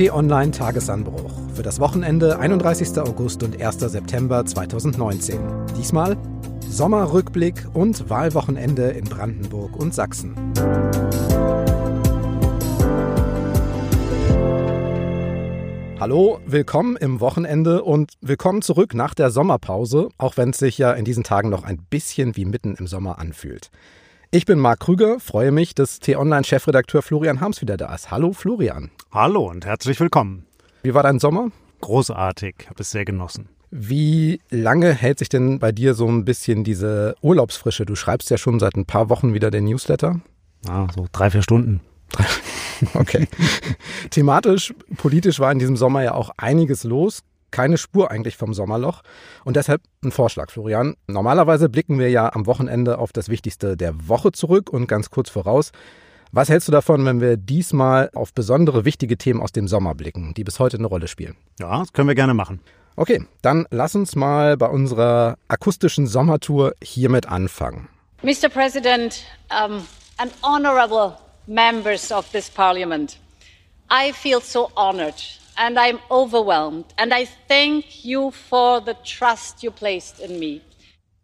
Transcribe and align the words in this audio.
T-Online 0.00 0.50
Tagesanbruch 0.50 1.30
für 1.52 1.62
das 1.62 1.78
Wochenende 1.78 2.38
31. 2.38 2.98
August 3.00 3.42
und 3.42 3.60
1. 3.60 3.80
September 3.80 4.46
2019. 4.46 5.38
Diesmal 5.76 6.16
Sommerrückblick 6.66 7.66
und 7.74 8.08
Wahlwochenende 8.08 8.84
in 8.92 9.04
Brandenburg 9.04 9.76
und 9.76 9.92
Sachsen. 9.92 10.34
Hallo, 16.00 16.40
willkommen 16.46 16.96
im 16.96 17.20
Wochenende 17.20 17.82
und 17.82 18.14
willkommen 18.22 18.62
zurück 18.62 18.94
nach 18.94 19.12
der 19.12 19.28
Sommerpause, 19.28 20.08
auch 20.16 20.38
wenn 20.38 20.48
es 20.48 20.56
sich 20.56 20.78
ja 20.78 20.92
in 20.92 21.04
diesen 21.04 21.24
Tagen 21.24 21.50
noch 21.50 21.64
ein 21.64 21.76
bisschen 21.76 22.38
wie 22.38 22.46
mitten 22.46 22.74
im 22.74 22.86
Sommer 22.86 23.18
anfühlt. 23.18 23.70
Ich 24.32 24.46
bin 24.46 24.60
Marc 24.60 24.78
Krüger, 24.78 25.18
freue 25.18 25.50
mich, 25.50 25.74
dass 25.74 25.98
T-Online-Chefredakteur 25.98 27.02
Florian 27.02 27.40
Harms 27.40 27.60
wieder 27.62 27.76
da 27.76 27.92
ist. 27.92 28.12
Hallo 28.12 28.32
Florian. 28.32 28.92
Hallo 29.10 29.50
und 29.50 29.66
herzlich 29.66 29.98
willkommen. 29.98 30.46
Wie 30.84 30.94
war 30.94 31.02
dein 31.02 31.18
Sommer? 31.18 31.50
Großartig, 31.80 32.54
habe 32.68 32.80
es 32.80 32.92
sehr 32.92 33.04
genossen. 33.04 33.48
Wie 33.72 34.40
lange 34.48 34.94
hält 34.94 35.18
sich 35.18 35.30
denn 35.30 35.58
bei 35.58 35.72
dir 35.72 35.94
so 35.94 36.06
ein 36.06 36.24
bisschen 36.24 36.62
diese 36.62 37.16
Urlaubsfrische? 37.22 37.84
Du 37.84 37.96
schreibst 37.96 38.30
ja 38.30 38.38
schon 38.38 38.60
seit 38.60 38.76
ein 38.76 38.86
paar 38.86 39.08
Wochen 39.08 39.34
wieder 39.34 39.50
den 39.50 39.64
Newsletter. 39.64 40.20
Ah, 40.68 40.86
so 40.94 41.08
drei, 41.10 41.30
vier 41.30 41.42
Stunden. 41.42 41.80
Okay. 42.94 43.28
Thematisch, 44.08 44.72
politisch 44.96 45.38
war 45.38 45.52
in 45.52 45.58
diesem 45.58 45.76
Sommer 45.76 46.02
ja 46.02 46.14
auch 46.14 46.30
einiges 46.38 46.82
los 46.82 47.20
keine 47.50 47.78
Spur 47.78 48.10
eigentlich 48.10 48.36
vom 48.36 48.54
Sommerloch. 48.54 49.02
Und 49.44 49.56
deshalb 49.56 49.82
ein 50.02 50.12
Vorschlag, 50.12 50.50
Florian. 50.50 50.94
Normalerweise 51.06 51.68
blicken 51.68 51.98
wir 51.98 52.10
ja 52.10 52.32
am 52.32 52.46
Wochenende 52.46 52.98
auf 52.98 53.12
das 53.12 53.28
Wichtigste 53.28 53.76
der 53.76 54.08
Woche 54.08 54.32
zurück 54.32 54.70
und 54.70 54.86
ganz 54.86 55.10
kurz 55.10 55.30
voraus. 55.30 55.72
Was 56.32 56.48
hältst 56.48 56.68
du 56.68 56.72
davon, 56.72 57.04
wenn 57.04 57.20
wir 57.20 57.36
diesmal 57.36 58.10
auf 58.14 58.32
besondere 58.32 58.84
wichtige 58.84 59.18
Themen 59.18 59.42
aus 59.42 59.50
dem 59.50 59.66
Sommer 59.66 59.96
blicken, 59.96 60.32
die 60.34 60.44
bis 60.44 60.60
heute 60.60 60.76
eine 60.76 60.86
Rolle 60.86 61.08
spielen? 61.08 61.36
Ja, 61.58 61.80
das 61.80 61.92
können 61.92 62.06
wir 62.06 62.14
gerne 62.14 62.34
machen. 62.34 62.60
Okay, 62.94 63.24
dann 63.42 63.66
lass 63.70 63.94
uns 63.94 64.14
mal 64.14 64.56
bei 64.56 64.66
unserer 64.66 65.38
akustischen 65.48 66.06
Sommertour 66.06 66.74
hiermit 66.82 67.26
anfangen. 67.26 67.88
Mr. 68.22 68.48
President 68.48 69.24
um, 69.50 69.86
and 70.18 70.32
honorable 70.42 71.16
members 71.46 72.12
of 72.12 72.30
this 72.30 72.48
parliament, 72.50 73.18
I 73.90 74.12
feel 74.12 74.40
so 74.40 74.70
honored 74.76 75.39
and 75.56 75.78
I'm 75.78 75.98
overwhelmed. 76.10 76.86
And 76.96 77.12
I 77.12 77.26
thank 77.48 78.04
you 78.04 78.30
for 78.30 78.80
the 78.84 78.94
trust 79.04 79.62
you 79.62 79.70
placed 79.70 80.20
in 80.20 80.38
me. 80.38 80.60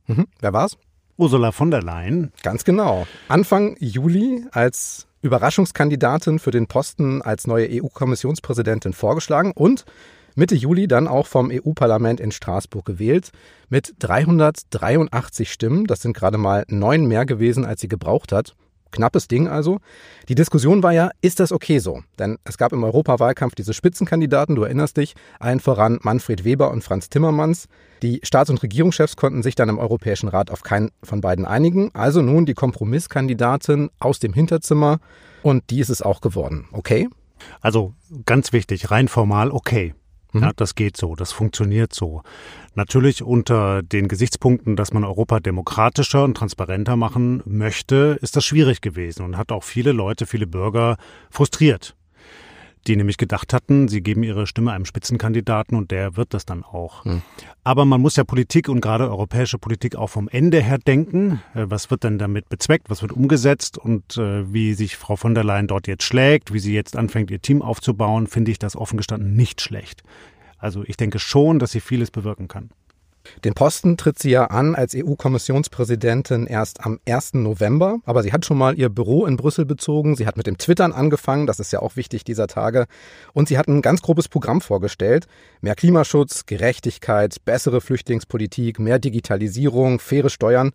Mhm. 0.06 0.26
Wer 0.40 0.52
war's? 0.52 0.76
Ursula 1.18 1.52
von 1.52 1.70
der 1.70 1.82
Leyen. 1.82 2.32
Ganz 2.42 2.64
genau. 2.64 3.06
Anfang 3.28 3.76
Juli 3.80 4.44
als 4.52 5.06
Überraschungskandidatin 5.22 6.38
für 6.38 6.50
den 6.50 6.66
Posten 6.66 7.22
als 7.22 7.46
neue 7.46 7.68
EU-Kommissionspräsidentin 7.70 8.92
vorgeschlagen 8.92 9.52
und 9.54 9.84
Mitte 10.34 10.54
Juli 10.54 10.86
dann 10.86 11.08
auch 11.08 11.26
vom 11.26 11.50
EU-Parlament 11.50 12.20
in 12.20 12.30
Straßburg 12.30 12.84
gewählt 12.84 13.32
mit 13.70 13.94
383 14.00 15.50
Stimmen. 15.50 15.86
Das 15.86 16.02
sind 16.02 16.14
gerade 16.14 16.36
mal 16.36 16.64
neun 16.68 17.06
mehr 17.06 17.24
gewesen, 17.24 17.64
als 17.64 17.80
sie 17.80 17.88
gebraucht 17.88 18.32
hat. 18.32 18.54
Knappes 18.96 19.28
Ding 19.28 19.48
also. 19.48 19.78
Die 20.28 20.34
Diskussion 20.34 20.82
war 20.82 20.92
ja, 20.92 21.10
ist 21.20 21.38
das 21.40 21.52
okay 21.52 21.78
so? 21.78 22.02
Denn 22.18 22.38
es 22.44 22.58
gab 22.58 22.72
im 22.72 22.82
Europawahlkampf 22.82 23.54
diese 23.54 23.74
Spitzenkandidaten, 23.74 24.56
du 24.56 24.62
erinnerst 24.62 24.96
dich, 24.96 25.14
allen 25.38 25.60
voran 25.60 25.98
Manfred 26.02 26.44
Weber 26.44 26.70
und 26.70 26.82
Franz 26.82 27.08
Timmermans. 27.08 27.68
Die 28.02 28.20
Staats- 28.22 28.50
und 28.50 28.62
Regierungschefs 28.62 29.16
konnten 29.16 29.42
sich 29.42 29.54
dann 29.54 29.68
im 29.68 29.78
Europäischen 29.78 30.28
Rat 30.28 30.50
auf 30.50 30.62
keinen 30.62 30.90
von 31.02 31.20
beiden 31.20 31.44
einigen. 31.44 31.90
Also 31.94 32.22
nun 32.22 32.46
die 32.46 32.54
Kompromisskandidatin 32.54 33.90
aus 33.98 34.18
dem 34.18 34.32
Hinterzimmer 34.32 34.98
und 35.42 35.70
die 35.70 35.80
ist 35.80 35.90
es 35.90 36.02
auch 36.02 36.20
geworden. 36.20 36.68
Okay? 36.72 37.08
Also 37.60 37.94
ganz 38.24 38.52
wichtig, 38.52 38.90
rein 38.90 39.08
formal 39.08 39.50
okay. 39.50 39.94
Mhm. 40.36 40.42
Ja, 40.42 40.52
das 40.54 40.74
geht 40.74 40.96
so, 40.96 41.14
das 41.14 41.32
funktioniert 41.32 41.92
so. 41.94 42.22
Natürlich 42.74 43.22
unter 43.22 43.82
den 43.82 44.08
Gesichtspunkten, 44.08 44.76
dass 44.76 44.92
man 44.92 45.04
Europa 45.04 45.40
demokratischer 45.40 46.24
und 46.24 46.36
transparenter 46.36 46.96
machen 46.96 47.42
möchte, 47.46 48.18
ist 48.20 48.36
das 48.36 48.44
schwierig 48.44 48.80
gewesen 48.80 49.24
und 49.24 49.36
hat 49.36 49.50
auch 49.50 49.64
viele 49.64 49.92
Leute, 49.92 50.26
viele 50.26 50.46
Bürger 50.46 50.96
frustriert 51.30 51.95
die 52.86 52.96
nämlich 52.96 53.16
gedacht 53.16 53.52
hatten, 53.52 53.88
sie 53.88 54.00
geben 54.00 54.22
ihre 54.22 54.46
Stimme 54.46 54.72
einem 54.72 54.84
Spitzenkandidaten 54.84 55.76
und 55.76 55.90
der 55.90 56.16
wird 56.16 56.34
das 56.34 56.46
dann 56.46 56.64
auch. 56.64 57.04
Hm. 57.04 57.22
Aber 57.64 57.84
man 57.84 58.00
muss 58.00 58.16
ja 58.16 58.24
Politik 58.24 58.68
und 58.68 58.80
gerade 58.80 59.10
europäische 59.10 59.58
Politik 59.58 59.96
auch 59.96 60.08
vom 60.08 60.28
Ende 60.28 60.60
her 60.62 60.78
denken. 60.78 61.40
Äh, 61.54 61.66
was 61.68 61.90
wird 61.90 62.04
denn 62.04 62.18
damit 62.18 62.48
bezweckt? 62.48 62.90
Was 62.90 63.02
wird 63.02 63.12
umgesetzt? 63.12 63.78
Und 63.78 64.16
äh, 64.16 64.52
wie 64.52 64.74
sich 64.74 64.96
Frau 64.96 65.16
von 65.16 65.34
der 65.34 65.44
Leyen 65.44 65.66
dort 65.66 65.86
jetzt 65.86 66.04
schlägt, 66.04 66.52
wie 66.52 66.60
sie 66.60 66.74
jetzt 66.74 66.96
anfängt, 66.96 67.30
ihr 67.30 67.42
Team 67.42 67.62
aufzubauen, 67.62 68.26
finde 68.26 68.50
ich 68.50 68.58
das 68.58 68.76
offen 68.76 68.96
gestanden 68.96 69.34
nicht 69.34 69.60
schlecht. 69.60 70.02
Also 70.58 70.82
ich 70.86 70.96
denke 70.96 71.18
schon, 71.18 71.58
dass 71.58 71.72
sie 71.72 71.80
vieles 71.80 72.10
bewirken 72.10 72.48
kann. 72.48 72.70
Den 73.44 73.54
Posten 73.54 73.96
tritt 73.96 74.18
sie 74.18 74.30
ja 74.30 74.46
an 74.46 74.74
als 74.74 74.94
EU-Kommissionspräsidentin 74.94 76.46
erst 76.46 76.84
am 76.84 76.98
1. 77.06 77.34
November, 77.34 77.98
aber 78.04 78.22
sie 78.22 78.32
hat 78.32 78.44
schon 78.44 78.58
mal 78.58 78.78
ihr 78.78 78.88
Büro 78.88 79.26
in 79.26 79.36
Brüssel 79.36 79.64
bezogen, 79.64 80.16
sie 80.16 80.26
hat 80.26 80.36
mit 80.36 80.46
dem 80.46 80.58
Twittern 80.58 80.92
angefangen, 80.92 81.46
das 81.46 81.60
ist 81.60 81.72
ja 81.72 81.80
auch 81.80 81.96
wichtig 81.96 82.24
dieser 82.24 82.46
Tage, 82.46 82.86
und 83.32 83.48
sie 83.48 83.58
hat 83.58 83.68
ein 83.68 83.82
ganz 83.82 84.02
grobes 84.02 84.28
Programm 84.28 84.60
vorgestellt. 84.60 85.26
Mehr 85.60 85.74
Klimaschutz, 85.74 86.46
Gerechtigkeit, 86.46 87.36
bessere 87.44 87.80
Flüchtlingspolitik, 87.80 88.78
mehr 88.78 88.98
Digitalisierung, 88.98 89.98
faire 89.98 90.30
Steuern. 90.30 90.72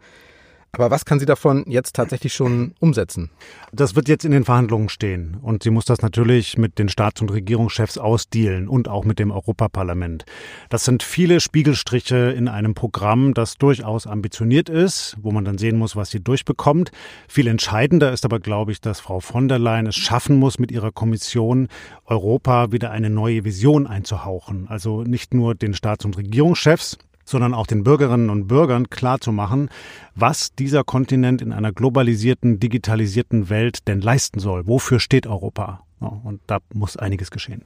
Aber 0.73 0.89
was 0.89 1.03
kann 1.03 1.19
sie 1.19 1.25
davon 1.25 1.65
jetzt 1.67 1.97
tatsächlich 1.97 2.33
schon 2.33 2.73
umsetzen? 2.79 3.29
Das 3.73 3.93
wird 3.97 4.07
jetzt 4.07 4.23
in 4.23 4.31
den 4.31 4.45
Verhandlungen 4.45 4.87
stehen. 4.87 5.35
Und 5.41 5.63
sie 5.63 5.69
muss 5.69 5.83
das 5.83 6.01
natürlich 6.01 6.57
mit 6.57 6.79
den 6.79 6.87
Staats- 6.87 7.19
und 7.19 7.29
Regierungschefs 7.29 7.97
ausdealen 7.97 8.69
und 8.69 8.87
auch 8.87 9.03
mit 9.03 9.19
dem 9.19 9.31
Europaparlament. 9.31 10.23
Das 10.69 10.85
sind 10.85 11.03
viele 11.03 11.41
Spiegelstriche 11.41 12.31
in 12.31 12.47
einem 12.47 12.73
Programm, 12.73 13.33
das 13.33 13.55
durchaus 13.57 14.07
ambitioniert 14.07 14.69
ist, 14.69 15.17
wo 15.21 15.31
man 15.31 15.43
dann 15.43 15.57
sehen 15.57 15.77
muss, 15.77 15.97
was 15.97 16.09
sie 16.09 16.21
durchbekommt. 16.21 16.91
Viel 17.27 17.47
entscheidender 17.47 18.13
ist 18.13 18.23
aber, 18.23 18.39
glaube 18.39 18.71
ich, 18.71 18.79
dass 18.79 19.01
Frau 19.01 19.19
von 19.19 19.49
der 19.49 19.59
Leyen 19.59 19.87
es 19.87 19.97
schaffen 19.97 20.37
muss, 20.37 20.57
mit 20.57 20.71
ihrer 20.71 20.93
Kommission 20.93 21.67
Europa 22.05 22.71
wieder 22.71 22.91
eine 22.91 23.09
neue 23.09 23.43
Vision 23.43 23.87
einzuhauchen. 23.87 24.67
Also 24.69 25.03
nicht 25.03 25.33
nur 25.33 25.53
den 25.53 25.73
Staats- 25.73 26.05
und 26.05 26.15
Regierungschefs, 26.15 26.97
sondern 27.31 27.53
auch 27.53 27.65
den 27.65 27.83
Bürgerinnen 27.83 28.29
und 28.29 28.47
Bürgern 28.47 28.89
klarzumachen, 28.89 29.69
was 30.13 30.53
dieser 30.53 30.83
Kontinent 30.83 31.41
in 31.41 31.51
einer 31.51 31.71
globalisierten, 31.71 32.59
digitalisierten 32.59 33.49
Welt 33.49 33.87
denn 33.87 34.01
leisten 34.01 34.39
soll. 34.39 34.67
Wofür 34.67 34.99
steht 34.99 35.25
Europa? 35.25 35.81
Und 35.99 36.41
da 36.47 36.59
muss 36.73 36.97
einiges 36.97 37.31
geschehen. 37.31 37.63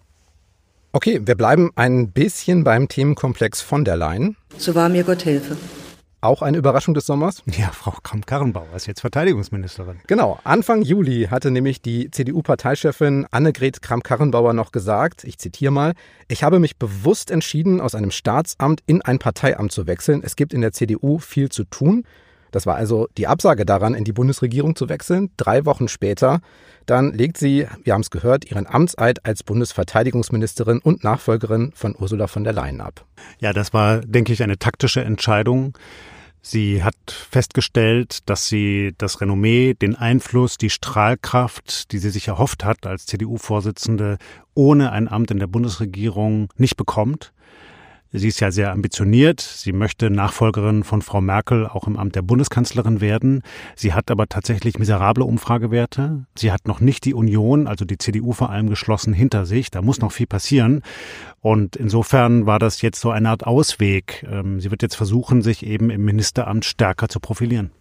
Okay, 0.91 1.21
wir 1.25 1.35
bleiben 1.35 1.71
ein 1.75 2.11
bisschen 2.11 2.63
beim 2.63 2.87
Themenkomplex 2.87 3.61
von 3.61 3.83
der 3.83 3.97
Leyen. 3.97 4.37
So 4.57 4.75
wahr 4.75 4.87
mir 4.87 5.03
Gott 5.03 5.25
helfe. 5.25 5.57
Auch 6.25 6.41
eine 6.41 6.57
Überraschung 6.57 6.95
des 6.95 7.05
Sommers? 7.05 7.43
Ja, 7.55 7.69
Frau 7.71 7.93
Kramp-Karrenbauer 8.01 8.75
ist 8.75 8.87
jetzt 8.87 9.01
Verteidigungsministerin. 9.01 9.99
Genau. 10.07 10.39
Anfang 10.43 10.81
Juli 10.81 11.27
hatte 11.29 11.51
nämlich 11.51 11.83
die 11.83 12.09
CDU-Parteichefin 12.09 13.27
Annegret 13.29 13.83
Kramp-Karrenbauer 13.83 14.53
noch 14.53 14.71
gesagt, 14.71 15.23
ich 15.23 15.37
zitiere 15.37 15.71
mal, 15.71 15.93
ich 16.27 16.43
habe 16.43 16.57
mich 16.57 16.77
bewusst 16.77 17.29
entschieden, 17.29 17.79
aus 17.79 17.93
einem 17.93 18.09
Staatsamt 18.09 18.81
in 18.87 19.03
ein 19.03 19.19
Parteiamt 19.19 19.71
zu 19.71 19.85
wechseln. 19.85 20.21
Es 20.23 20.35
gibt 20.35 20.51
in 20.51 20.61
der 20.61 20.71
CDU 20.71 21.19
viel 21.19 21.49
zu 21.49 21.63
tun. 21.63 22.05
Das 22.49 22.65
war 22.65 22.75
also 22.75 23.07
die 23.17 23.27
Absage 23.27 23.63
daran, 23.63 23.93
in 23.93 24.03
die 24.03 24.13
Bundesregierung 24.13 24.75
zu 24.75 24.89
wechseln. 24.89 25.29
Drei 25.37 25.65
Wochen 25.65 25.87
später, 25.87 26.39
dann 26.85 27.13
legt 27.13 27.37
sie, 27.37 27.67
wir 27.83 27.93
haben 27.93 28.01
es 28.01 28.09
gehört, 28.09 28.49
ihren 28.49 28.67
Amtseid 28.67 29.25
als 29.25 29.43
Bundesverteidigungsministerin 29.43 30.79
und 30.79 31.03
Nachfolgerin 31.03 31.71
von 31.75 31.95
Ursula 31.97 32.27
von 32.27 32.43
der 32.43 32.53
Leyen 32.53 32.81
ab. 32.81 33.05
Ja, 33.39 33.53
das 33.53 33.73
war, 33.73 33.99
denke 33.99 34.33
ich, 34.33 34.43
eine 34.43 34.57
taktische 34.57 35.03
Entscheidung. 35.03 35.77
Sie 36.41 36.83
hat 36.83 36.95
festgestellt, 37.09 38.19
dass 38.29 38.47
sie 38.47 38.93
das 38.99 39.19
Renommee, 39.19 39.73
den 39.73 39.95
Einfluss, 39.95 40.57
die 40.57 40.69
Strahlkraft, 40.69 41.91
die 41.91 41.97
sie 41.97 42.11
sich 42.11 42.27
erhofft 42.27 42.63
hat 42.63 42.85
als 42.85 43.07
CDU-Vorsitzende, 43.07 44.19
ohne 44.53 44.91
ein 44.91 45.07
Amt 45.07 45.31
in 45.31 45.39
der 45.39 45.47
Bundesregierung 45.47 46.49
nicht 46.55 46.77
bekommt. 46.77 47.33
Sie 48.17 48.29
ist 48.29 48.39
ja 48.39 48.51
sehr 48.51 48.71
ambitioniert. 48.71 49.41
Sie 49.41 49.73
möchte 49.73 50.09
Nachfolgerin 50.09 50.83
von 50.83 51.01
Frau 51.01 51.19
Merkel 51.19 51.67
auch 51.67 51.87
im 51.87 51.97
Amt 51.97 52.15
der 52.15 52.21
Bundeskanzlerin 52.21 53.01
werden. 53.01 53.43
Sie 53.75 53.93
hat 53.93 54.09
aber 54.09 54.27
tatsächlich 54.27 54.79
miserable 54.79 55.25
Umfragewerte. 55.25 56.25
Sie 56.35 56.51
hat 56.51 56.67
noch 56.67 56.79
nicht 56.79 57.03
die 57.05 57.13
Union, 57.13 57.67
also 57.67 57.83
die 57.83 57.97
CDU 57.97 58.31
vor 58.31 58.49
allem 58.49 58.69
geschlossen 58.69 59.13
hinter 59.13 59.45
sich. 59.45 59.69
Da 59.69 59.81
muss 59.81 59.99
noch 59.99 60.11
viel 60.11 60.27
passieren. 60.27 60.81
Und 61.41 61.75
insofern 61.75 62.45
war 62.45 62.59
das 62.59 62.81
jetzt 62.81 63.01
so 63.01 63.11
eine 63.11 63.29
Art 63.29 63.45
Ausweg. 63.45 64.25
Ähm, 64.29 64.59
sie 64.61 64.71
wird 64.71 64.81
jetzt 64.81 64.95
versuchen, 64.95 65.41
sich 65.41 65.65
eben 65.65 65.89
im 65.89 66.05
Ministeramt 66.05 66.63
stärker 66.63 67.09
zu 67.09 67.19
profilieren. 67.19 67.71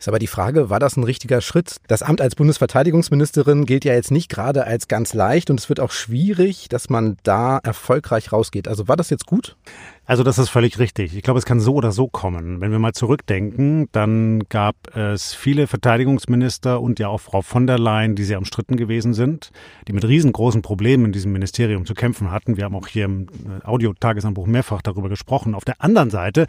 Ist 0.00 0.08
aber 0.08 0.18
die 0.18 0.28
Frage, 0.28 0.70
war 0.70 0.80
das 0.80 0.96
ein 0.96 1.04
richtiger 1.04 1.42
Schritt? 1.42 1.76
Das 1.86 2.00
Amt 2.00 2.22
als 2.22 2.34
Bundesverteidigungsministerin 2.34 3.66
gilt 3.66 3.84
ja 3.84 3.92
jetzt 3.92 4.10
nicht 4.10 4.30
gerade 4.30 4.64
als 4.66 4.88
ganz 4.88 5.12
leicht 5.12 5.50
und 5.50 5.60
es 5.60 5.68
wird 5.68 5.78
auch 5.78 5.90
schwierig, 5.90 6.70
dass 6.70 6.88
man 6.88 7.18
da 7.22 7.58
erfolgreich 7.58 8.32
rausgeht. 8.32 8.66
Also 8.66 8.88
war 8.88 8.96
das 8.96 9.10
jetzt 9.10 9.26
gut? 9.26 9.58
Also 10.06 10.22
das 10.22 10.38
ist 10.38 10.48
völlig 10.48 10.78
richtig. 10.78 11.14
Ich 11.14 11.22
glaube, 11.22 11.38
es 11.38 11.44
kann 11.44 11.60
so 11.60 11.74
oder 11.74 11.92
so 11.92 12.08
kommen. 12.08 12.62
Wenn 12.62 12.72
wir 12.72 12.78
mal 12.78 12.94
zurückdenken, 12.94 13.88
dann 13.92 14.44
gab 14.48 14.96
es 14.96 15.34
viele 15.34 15.66
Verteidigungsminister 15.66 16.80
und 16.80 16.98
ja 16.98 17.08
auch 17.08 17.20
Frau 17.20 17.42
von 17.42 17.66
der 17.66 17.78
Leyen, 17.78 18.16
die 18.16 18.24
sehr 18.24 18.38
umstritten 18.38 18.78
gewesen 18.78 19.12
sind, 19.12 19.50
die 19.86 19.92
mit 19.92 20.06
riesengroßen 20.06 20.62
Problemen 20.62 21.04
in 21.04 21.12
diesem 21.12 21.32
Ministerium 21.32 21.84
zu 21.84 21.92
kämpfen 21.92 22.30
hatten. 22.30 22.56
Wir 22.56 22.64
haben 22.64 22.74
auch 22.74 22.86
hier 22.86 23.04
im 23.04 23.26
Audio-Tagesanbruch 23.64 24.46
mehrfach 24.46 24.80
darüber 24.80 25.10
gesprochen. 25.10 25.54
Auf 25.54 25.66
der 25.66 25.82
anderen 25.82 26.08
Seite 26.08 26.46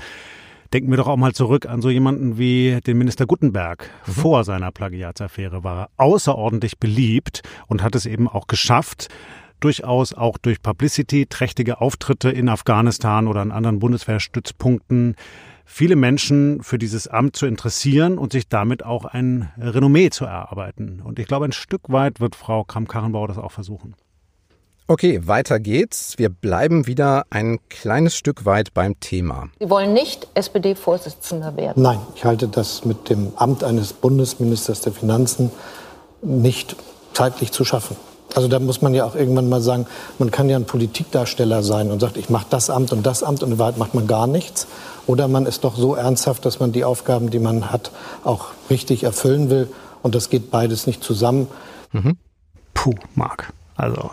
Denken 0.74 0.90
wir 0.90 0.98
doch 0.98 1.08
auch 1.08 1.18
mal 1.18 1.34
zurück 1.34 1.66
an 1.66 1.82
so 1.82 1.90
jemanden 1.90 2.38
wie 2.38 2.80
den 2.86 2.98
Minister 2.98 3.26
Guttenberg. 3.26 3.90
Mhm. 4.08 4.12
Vor 4.12 4.44
seiner 4.44 4.72
Plagiatsaffäre 4.72 5.64
war 5.64 5.84
er 5.84 5.90
außerordentlich 5.98 6.78
beliebt 6.78 7.42
und 7.68 7.84
hat 7.84 7.96
es 7.96 8.06
eben 8.06 8.30
auch 8.30 8.48
geschafft, 8.48 9.10
durchaus 9.60 10.14
auch 10.14 10.38
durch 10.38 10.62
Publicity, 10.62 11.28
trächtige 11.28 11.82
Auftritte 11.82 12.30
in 12.30 12.50
Afghanistan 12.50 13.28
oder 13.28 13.42
an 13.42 13.52
anderen 13.52 13.80
Bundeswehrstützpunkten 13.80 15.16
viele 15.66 15.96
Menschen 15.96 16.62
für 16.64 16.78
dieses 16.78 17.08
Amt 17.08 17.36
zu 17.36 17.46
interessieren 17.46 18.18
und 18.18 18.34
sich 18.34 18.50
damit 18.50 18.84
auch 18.84 19.06
ein 19.06 19.52
Renommee 19.58 20.10
zu 20.10 20.26
erarbeiten. 20.26 21.02
Und 21.02 21.18
ich 21.18 21.28
glaube, 21.28 21.46
ein 21.46 21.54
Stück 21.54 21.84
weit 21.88 22.20
wird 22.20 22.36
Frau 22.36 22.64
Kramp-Karrenbauer 22.64 23.30
das 23.30 23.38
auch 23.38 23.52
versuchen. 23.52 23.96
Okay, 24.88 25.22
weiter 25.26 25.60
geht's. 25.60 26.18
Wir 26.18 26.30
bleiben 26.30 26.86
wieder 26.86 27.26
ein 27.30 27.60
kleines 27.70 28.16
Stück 28.16 28.46
weit 28.46 28.74
beim 28.74 29.00
Thema. 29.00 29.48
Sie 29.60 29.70
wollen 29.70 29.94
nicht 29.94 30.28
SPD-Vorsitzender 30.34 31.56
werden? 31.56 31.82
Nein, 31.82 32.00
ich 32.16 32.26
halte 32.26 32.48
das 32.48 32.84
mit 32.84 33.10
dem 33.10 33.32
Amt 33.38 33.64
eines 33.64 33.94
Bundesministers 33.94 34.82
der 34.82 34.92
Finanzen 34.92 35.52
nicht 36.22 36.76
zeitlich 37.14 37.52
zu 37.52 37.64
schaffen. 37.64 37.96
Also 38.36 38.48
da 38.48 38.60
muss 38.60 38.82
man 38.82 38.94
ja 38.94 39.06
auch 39.06 39.16
irgendwann 39.16 39.50
mal 39.50 39.62
sagen, 39.62 39.88
man 40.18 40.32
kann 40.32 40.50
ja 40.50 40.56
ein 40.56 40.66
Politikdarsteller 40.66 41.64
sein 41.64 41.92
und 41.92 42.00
sagt, 42.00 42.18
ich 42.18 42.30
mache 42.30 42.48
das 42.50 42.70
Amt 42.70 42.92
und 42.94 43.06
das 43.06 43.24
Amt 43.24 43.44
und 43.44 43.52
in 43.52 43.60
Wahrheit 43.60 43.78
macht 43.78 43.94
man 43.94 44.08
gar 44.08 44.28
nichts. 44.28 44.68
Oder 45.08 45.28
man 45.28 45.46
ist 45.46 45.64
doch 45.64 45.76
so 45.76 45.96
ernsthaft, 45.96 46.46
dass 46.46 46.60
man 46.60 46.72
die 46.72 46.84
Aufgaben, 46.84 47.30
die 47.30 47.40
man 47.40 47.72
hat, 47.72 47.92
auch 48.24 48.48
richtig 48.70 49.04
erfüllen 49.04 49.50
will. 49.50 49.70
Und 50.02 50.16
das 50.16 50.30
geht 50.30 50.52
beides 50.52 50.88
nicht 50.88 51.04
zusammen. 51.04 51.48
Mhm. 51.92 52.18
Puh, 52.74 52.96
Marc. 53.16 53.52
Also 53.76 54.12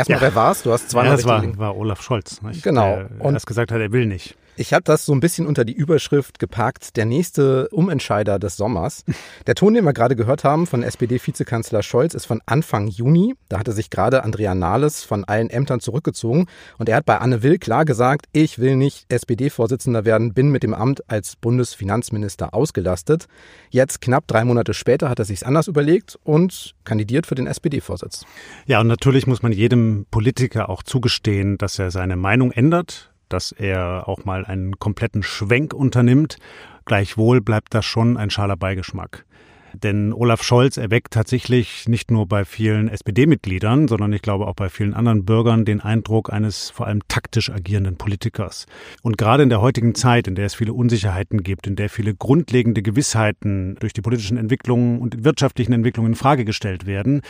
Erstmal, 0.00 0.18
ja. 0.18 0.22
wer 0.22 0.34
war's? 0.34 0.62
Du 0.62 0.72
hast 0.72 0.90
zweimal 0.90 1.10
ja, 1.10 1.16
das 1.16 1.26
war, 1.26 1.58
war 1.58 1.76
Olaf 1.76 2.00
Scholz. 2.02 2.40
Nicht? 2.42 2.62
Genau. 2.62 2.96
Der 2.96 3.08
und 3.18 3.34
erst 3.34 3.46
gesagt 3.46 3.70
hat, 3.70 3.80
er 3.80 3.92
will 3.92 4.06
nicht. 4.06 4.36
Ich 4.60 4.74
habe 4.74 4.82
das 4.82 5.06
so 5.06 5.14
ein 5.14 5.20
bisschen 5.20 5.46
unter 5.46 5.64
die 5.64 5.72
Überschrift 5.72 6.38
gepackt, 6.38 6.98
der 6.98 7.06
nächste 7.06 7.70
Umentscheider 7.70 8.38
des 8.38 8.58
Sommers. 8.58 9.04
Der 9.46 9.54
Ton, 9.54 9.72
den 9.72 9.86
wir 9.86 9.94
gerade 9.94 10.16
gehört 10.16 10.44
haben 10.44 10.66
von 10.66 10.82
SPD-Vizekanzler 10.82 11.82
Scholz, 11.82 12.12
ist 12.12 12.26
von 12.26 12.42
Anfang 12.44 12.86
Juni. 12.86 13.36
Da 13.48 13.58
hatte 13.58 13.72
sich 13.72 13.88
gerade 13.88 14.22
Andrea 14.22 14.54
Nahles 14.54 15.02
von 15.02 15.24
allen 15.24 15.48
Ämtern 15.48 15.80
zurückgezogen 15.80 16.46
und 16.76 16.90
er 16.90 16.96
hat 16.96 17.06
bei 17.06 17.16
Anne 17.16 17.42
Will 17.42 17.56
klar 17.56 17.86
gesagt, 17.86 18.26
ich 18.32 18.58
will 18.58 18.76
nicht 18.76 19.06
SPD-Vorsitzender 19.08 20.04
werden, 20.04 20.34
bin 20.34 20.50
mit 20.50 20.62
dem 20.62 20.74
Amt 20.74 21.08
als 21.08 21.36
Bundesfinanzminister 21.36 22.52
ausgelastet. 22.52 23.28
Jetzt, 23.70 24.02
knapp 24.02 24.26
drei 24.26 24.44
Monate 24.44 24.74
später, 24.74 25.08
hat 25.08 25.20
er 25.20 25.24
sich 25.24 25.46
anders 25.46 25.68
überlegt 25.68 26.18
und 26.22 26.74
kandidiert 26.84 27.26
für 27.26 27.34
den 27.34 27.46
SPD-Vorsitz. 27.46 28.26
Ja, 28.66 28.82
und 28.82 28.88
natürlich 28.88 29.26
muss 29.26 29.42
man 29.42 29.52
jedem 29.52 30.04
Politiker 30.10 30.68
auch 30.68 30.82
zugestehen, 30.82 31.56
dass 31.56 31.78
er 31.78 31.90
seine 31.90 32.16
Meinung 32.16 32.52
ändert 32.52 33.09
dass 33.32 33.52
er 33.52 34.08
auch 34.08 34.24
mal 34.24 34.44
einen 34.44 34.78
kompletten 34.78 35.22
Schwenk 35.22 35.72
unternimmt. 35.72 36.38
Gleichwohl 36.84 37.40
bleibt 37.40 37.74
das 37.74 37.84
schon 37.86 38.16
ein 38.16 38.30
schaler 38.30 38.56
Beigeschmack. 38.56 39.24
Denn 39.72 40.12
Olaf 40.12 40.42
Scholz 40.42 40.76
erweckt 40.76 41.12
tatsächlich 41.12 41.88
nicht 41.88 42.10
nur 42.10 42.26
bei 42.26 42.44
vielen 42.44 42.88
SPD-Mitgliedern, 42.88 43.88
sondern 43.88 44.12
ich 44.12 44.22
glaube 44.22 44.46
auch 44.46 44.54
bei 44.54 44.68
vielen 44.68 44.94
anderen 44.94 45.24
Bürgern 45.24 45.64
den 45.64 45.80
Eindruck 45.80 46.32
eines 46.32 46.70
vor 46.70 46.86
allem 46.86 47.00
taktisch 47.08 47.50
agierenden 47.50 47.96
Politikers. 47.96 48.66
Und 49.02 49.16
gerade 49.16 49.42
in 49.42 49.48
der 49.48 49.60
heutigen 49.60 49.94
Zeit, 49.94 50.26
in 50.26 50.34
der 50.34 50.46
es 50.46 50.54
viele 50.54 50.72
Unsicherheiten 50.72 51.42
gibt, 51.42 51.66
in 51.66 51.76
der 51.76 51.88
viele 51.88 52.14
grundlegende 52.14 52.82
Gewissheiten 52.82 53.76
durch 53.78 53.92
die 53.92 54.02
politischen 54.02 54.36
Entwicklungen 54.36 54.98
und 54.98 55.24
wirtschaftlichen 55.24 55.72
Entwicklungen 55.72 56.12
in 56.12 56.16
Frage 56.16 56.44
gestellt 56.44 56.86
werden, 56.86 57.22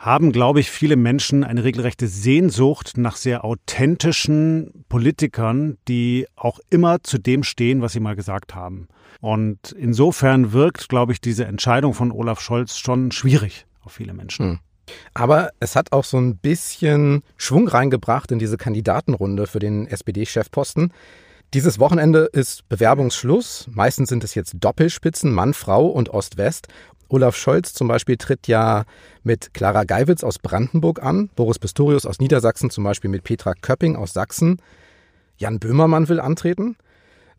haben, 0.00 0.32
glaube 0.32 0.60
ich, 0.60 0.70
viele 0.70 0.96
Menschen 0.96 1.44
eine 1.44 1.62
regelrechte 1.62 2.08
Sehnsucht 2.08 2.96
nach 2.96 3.16
sehr 3.16 3.44
authentischen 3.44 4.84
Politikern, 4.88 5.76
die 5.88 6.26
auch 6.36 6.58
immer 6.70 7.02
zu 7.02 7.18
dem 7.18 7.42
stehen, 7.42 7.82
was 7.82 7.92
sie 7.92 8.00
mal 8.00 8.16
gesagt 8.16 8.54
haben. 8.54 8.88
Und 9.20 9.72
insofern 9.72 10.52
wirkt, 10.52 10.88
glaube 10.88 11.12
ich, 11.12 11.20
diese 11.20 11.44
Entscheidung 11.44 11.92
von 11.92 12.12
Olaf 12.12 12.40
Scholz 12.40 12.78
schon 12.78 13.12
schwierig 13.12 13.66
auf 13.82 13.92
viele 13.92 14.14
Menschen. 14.14 14.46
Hm. 14.52 14.58
Aber 15.12 15.50
es 15.60 15.76
hat 15.76 15.92
auch 15.92 16.04
so 16.04 16.16
ein 16.16 16.38
bisschen 16.38 17.22
Schwung 17.36 17.68
reingebracht 17.68 18.32
in 18.32 18.38
diese 18.38 18.56
Kandidatenrunde 18.56 19.46
für 19.46 19.58
den 19.58 19.86
SPD-Chefposten. 19.86 20.94
Dieses 21.52 21.78
Wochenende 21.78 22.30
ist 22.32 22.68
Bewerbungsschluss. 22.68 23.68
Meistens 23.70 24.08
sind 24.08 24.24
es 24.24 24.34
jetzt 24.34 24.54
Doppelspitzen, 24.60 25.30
Mann, 25.32 25.52
Frau 25.52 25.86
und 25.86 26.08
Ost-West. 26.08 26.68
Olaf 27.10 27.36
Scholz 27.36 27.74
zum 27.74 27.88
Beispiel 27.88 28.16
tritt 28.16 28.46
ja 28.46 28.84
mit 29.22 29.52
Clara 29.52 29.84
Geiwitz 29.84 30.24
aus 30.24 30.38
Brandenburg 30.38 31.02
an, 31.02 31.28
Boris 31.36 31.58
Pistorius 31.58 32.06
aus 32.06 32.20
Niedersachsen 32.20 32.70
zum 32.70 32.84
Beispiel 32.84 33.10
mit 33.10 33.24
Petra 33.24 33.54
Köpping 33.54 33.96
aus 33.96 34.12
Sachsen. 34.12 34.62
Jan 35.36 35.58
Böhmermann 35.58 36.08
will 36.08 36.20
antreten. 36.20 36.76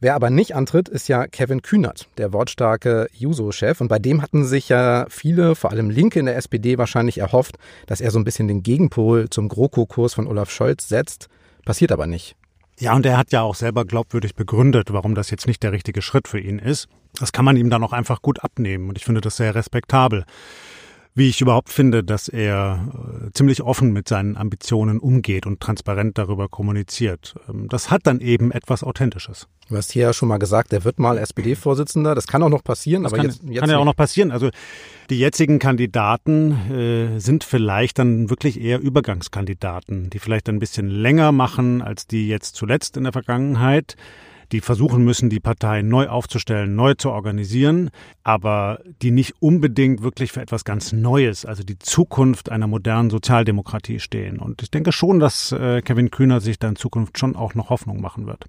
Wer 0.02 0.16
aber 0.16 0.32
nicht 0.32 0.56
antritt, 0.56 0.90
ist 0.90 1.08
ja 1.08 1.28
Kevin 1.28 1.62
Kühnert, 1.62 2.10
der 2.18 2.34
wortstarke 2.34 3.08
Juso-Chef. 3.14 3.80
Und 3.82 3.88
bei 3.88 4.00
dem 4.00 4.24
hatten 4.24 4.46
sich 4.46 4.68
ja 4.68 5.06
viele, 5.10 5.54
vor 5.56 5.70
allem 5.70 5.92
Linke 5.92 6.20
in 6.20 6.26
der 6.26 6.38
SPD, 6.38 6.80
wahrscheinlich 6.80 7.20
erhofft, 7.20 7.58
dass 7.86 8.02
er 8.02 8.10
so 8.10 8.18
ein 8.18 8.24
bisschen 8.24 8.48
den 8.48 8.64
Gegenpol 8.64 9.30
zum 9.30 9.48
GroKo-Kurs 9.48 10.16
von 10.16 10.26
Olaf 10.26 10.50
Scholz 10.50 10.90
setzt. 10.90 11.28
Passiert 11.66 11.92
aber 11.92 12.08
nicht. 12.08 12.36
Ja, 12.82 12.96
und 12.96 13.06
er 13.06 13.16
hat 13.16 13.32
ja 13.32 13.44
auch 13.44 13.54
selber 13.54 13.86
glaubwürdig 13.86 14.34
begründet, 14.34 14.92
warum 14.92 15.14
das 15.14 15.30
jetzt 15.30 15.46
nicht 15.46 15.62
der 15.62 15.72
richtige 15.72 16.02
Schritt 16.02 16.28
für 16.28 16.40
ihn 16.40 16.58
ist. 16.58 16.88
Das 17.20 17.32
kann 17.32 17.46
man 17.46 17.56
ihm 17.56 17.70
dann 17.70 17.84
auch 17.84 17.94
einfach 17.94 18.24
gut 18.24 18.44
abnehmen 18.44 18.90
und 18.90 18.98
ich 18.98 19.06
finde 19.06 19.22
das 19.22 19.38
sehr 19.38 19.54
respektabel. 19.54 20.26
Wie 21.14 21.28
ich 21.28 21.42
überhaupt 21.42 21.70
finde, 21.70 22.06
dass 22.06 22.30
er 22.30 22.88
äh, 23.28 23.32
ziemlich 23.34 23.62
offen 23.62 23.92
mit 23.92 24.08
seinen 24.08 24.38
Ambitionen 24.38 24.98
umgeht 24.98 25.46
und 25.46 25.60
transparent 25.60 26.18
darüber 26.18 26.48
kommuniziert. 26.48 27.36
Ähm, 27.50 27.68
das 27.68 27.92
hat 27.92 28.08
dann 28.08 28.22
eben 28.22 28.52
etwas 28.52 28.82
Authentisches. 28.82 29.48
Du 29.68 29.76
hast 29.76 29.92
hier 29.92 30.04
ja 30.04 30.14
schon 30.14 30.30
mal 30.30 30.38
gesagt, 30.38 30.72
er 30.72 30.86
wird 30.86 31.00
mal 31.00 31.18
SPD-Vorsitzender. 31.18 32.16
Das 32.16 32.28
kann 32.28 32.42
auch 32.44 32.50
noch 32.50 32.64
passieren, 32.64 33.04
das 33.04 33.12
aber 33.12 33.24
kann, 33.24 33.30
jetzt, 33.30 33.44
jetzt 33.44 33.60
kann 33.60 33.70
ja 33.70 33.78
auch 33.78 33.86
noch 33.86 33.96
passieren. 33.96 34.32
Also 34.32 34.52
die 35.10 35.20
jetzigen 35.20 35.60
Kandidaten 35.60 36.52
äh, 36.72 37.20
sind 37.20 37.44
vielleicht 37.44 38.00
dann 38.00 38.30
wirklich 38.30 38.62
eher 38.62 38.80
Übergangskandidaten, 38.80 40.10
die 40.10 40.20
vielleicht 40.20 40.48
ein 40.48 40.60
bisschen 40.60 40.88
länger 40.88 41.34
machen 41.34 41.82
als 41.82 42.08
die 42.08 42.30
jetzt 42.30 42.56
zuletzt 42.56 42.96
in 42.96 43.04
der 43.04 43.12
Vergangenheit 43.12 43.98
die 44.52 44.62
versuchen 44.62 45.04
müssen, 45.04 45.30
die 45.30 45.40
Partei 45.40 45.82
neu 45.82 46.08
aufzustellen, 46.08 46.76
neu 46.76 46.94
zu 46.94 47.10
organisieren, 47.12 47.90
aber 48.24 48.80
die 49.02 49.12
nicht 49.12 49.36
unbedingt 49.40 50.04
wirklich 50.04 50.32
für 50.32 50.42
etwas 50.42 50.64
ganz 50.64 50.92
Neues, 50.92 51.46
also 51.46 51.64
die 51.64 51.80
Zukunft 51.80 52.52
einer 52.52 52.68
modernen 52.68 53.10
Sozialdemokratie 53.10 54.00
stehen. 54.00 54.40
Und 54.40 54.62
ich 54.62 54.72
denke 54.72 54.92
schon, 54.92 55.20
dass 55.20 55.52
äh, 55.52 55.82
Kevin 55.82 56.12
Kühner 56.12 56.42
sich 56.42 56.60
da 56.60 56.70
in 56.70 56.76
Zukunft 56.76 57.18
schon 57.18 57.36
auch 57.36 57.56
noch 57.56 57.70
Hoffnung 57.70 58.02
machen 58.02 58.28
wird. 58.28 58.46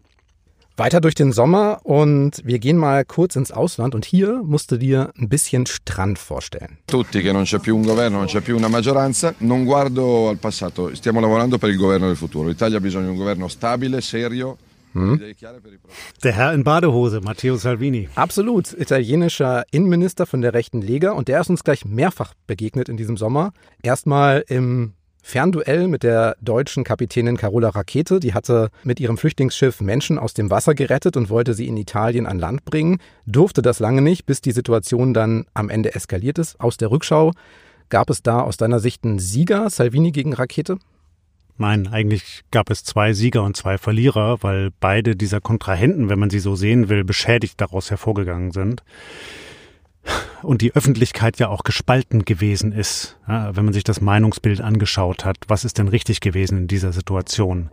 Weiter 0.79 1.03
durch 1.03 1.15
den 1.15 1.33
Sommer 1.33 1.81
und 1.85 2.41
wir 2.45 2.59
gehen 2.59 2.79
mal 2.79 3.05
kurz 3.05 3.37
ins 3.37 3.53
Ausland 3.53 3.95
und 3.95 4.07
hier 4.07 4.41
musst 4.43 4.71
du 4.73 4.79
dir 4.79 5.13
ein 5.19 5.29
bisschen 5.29 5.67
Strand 5.67 6.19
vorstellen. 6.19 6.79
Tutti 6.87 7.21
che 7.21 7.31
non 7.31 7.45
c'è 7.45 7.59
più 7.59 7.77
un 7.77 7.83
governo, 7.83 8.17
non 8.17 8.27
c'è 8.27 8.41
più 8.41 8.57
una 8.57 8.69
maggioranza, 8.69 9.35
non 9.39 9.65
guardo 9.65 10.31
al 10.31 10.39
passato, 10.39 10.95
stiamo 10.95 11.21
lavorando 11.21 11.59
per 11.59 11.69
il 11.69 11.77
governo 11.77 12.07
del 12.07 12.17
futuro. 12.17 12.49
L'Italia 12.49 12.79
ha 12.79 12.81
bisogno 12.81 13.05
di 13.05 13.11
un 13.11 13.19
governo 13.19 13.49
stabile, 13.49 14.01
serio, 14.01 14.57
hm? 14.93 15.21
Der 16.23 16.33
Herr 16.33 16.53
in 16.53 16.65
Badehose, 16.65 17.21
Matteo 17.21 17.57
Salvini. 17.57 18.09
Absolut, 18.15 18.73
italienischer 18.73 19.65
Innenminister 19.71 20.27
von 20.27 20.41
der 20.41 20.55
rechten 20.55 20.83
Lega 20.83 21.13
und 21.13 21.29
der 21.29 21.41
ist 21.41 21.51
uns 21.51 21.65
gleich 21.65 21.85
mehrfach 21.85 22.35
begegnet 22.47 22.89
in 22.89 22.97
diesem 22.97 23.17
Sommer. 23.17 23.53
Erstmal 23.83 24.45
im 24.49 24.95
Fernduell 25.25 25.87
mit 25.87 26.03
der 26.03 26.37
deutschen 26.41 26.83
Kapitänin 26.83 27.37
Carola 27.37 27.69
Rakete. 27.69 28.19
Die 28.19 28.35
hatte 28.35 28.71
mit 28.83 28.99
ihrem 28.99 29.17
Flüchtlingsschiff 29.17 29.81
Menschen 29.81 30.19
aus 30.19 30.35
dem 30.35 30.51
Wasser 30.51 30.75
gerettet 30.75 31.17
und 31.17 31.31
wollte 31.31 31.55
sie 31.55 31.69
in 31.69 31.77
Italien 31.77 32.27
an 32.27 32.41
Land 32.41 32.65
bringen. 32.65 32.99
Durfte 33.25 33.63
das 33.63 33.79
lange 33.79 34.03
nicht, 34.03 34.27
bis 34.27 34.41
die 34.41 34.51
Situation 34.51 35.15
dann 35.15 35.47
am 35.55 35.71
Ende 35.71 35.95
eskaliert 35.95 36.39
ist. 36.39 36.61
Aus 36.61 36.77
der 36.77 36.91
Rückschau 36.91 37.31
gab 37.89 38.11
es 38.11 38.23
da 38.23 38.41
aus 38.41 38.57
deiner 38.57 38.81
Sicht 38.81 39.05
einen 39.05 39.21
Sieger, 39.21 39.71
Salvini 39.71 40.11
gegen 40.11 40.33
Rakete? 40.33 40.79
Nein, 41.59 41.87
eigentlich 41.87 42.43
gab 42.51 42.71
es 42.71 42.83
zwei 42.83 43.13
Sieger 43.13 43.43
und 43.43 43.57
zwei 43.57 43.79
Verlierer, 43.79 44.43
weil 44.43 44.71
beide 44.81 45.15
dieser 45.15 45.41
Kontrahenten, 45.41 46.09
wenn 46.09 46.19
man 46.19 46.31
sie 46.31 46.41
so 46.41 46.57
sehen 46.57 46.89
will, 46.89 47.05
beschädigt 47.05 47.61
daraus 47.61 47.91
hervorgegangen 47.91 48.53
sind. 48.53 48.83
Und 50.43 50.61
die 50.63 50.75
Öffentlichkeit 50.75 51.39
ja 51.39 51.49
auch 51.49 51.63
gespalten 51.63 52.25
gewesen 52.25 52.73
ist, 52.73 53.17
wenn 53.27 53.65
man 53.65 53.73
sich 53.73 53.85
das 53.85 54.01
Meinungsbild 54.01 54.61
angeschaut 54.61 55.25
hat. 55.25 55.37
Was 55.47 55.65
ist 55.65 55.79
denn 55.79 55.87
richtig 55.87 56.21
gewesen 56.21 56.59
in 56.59 56.67
dieser 56.67 56.93
Situation? 56.93 57.71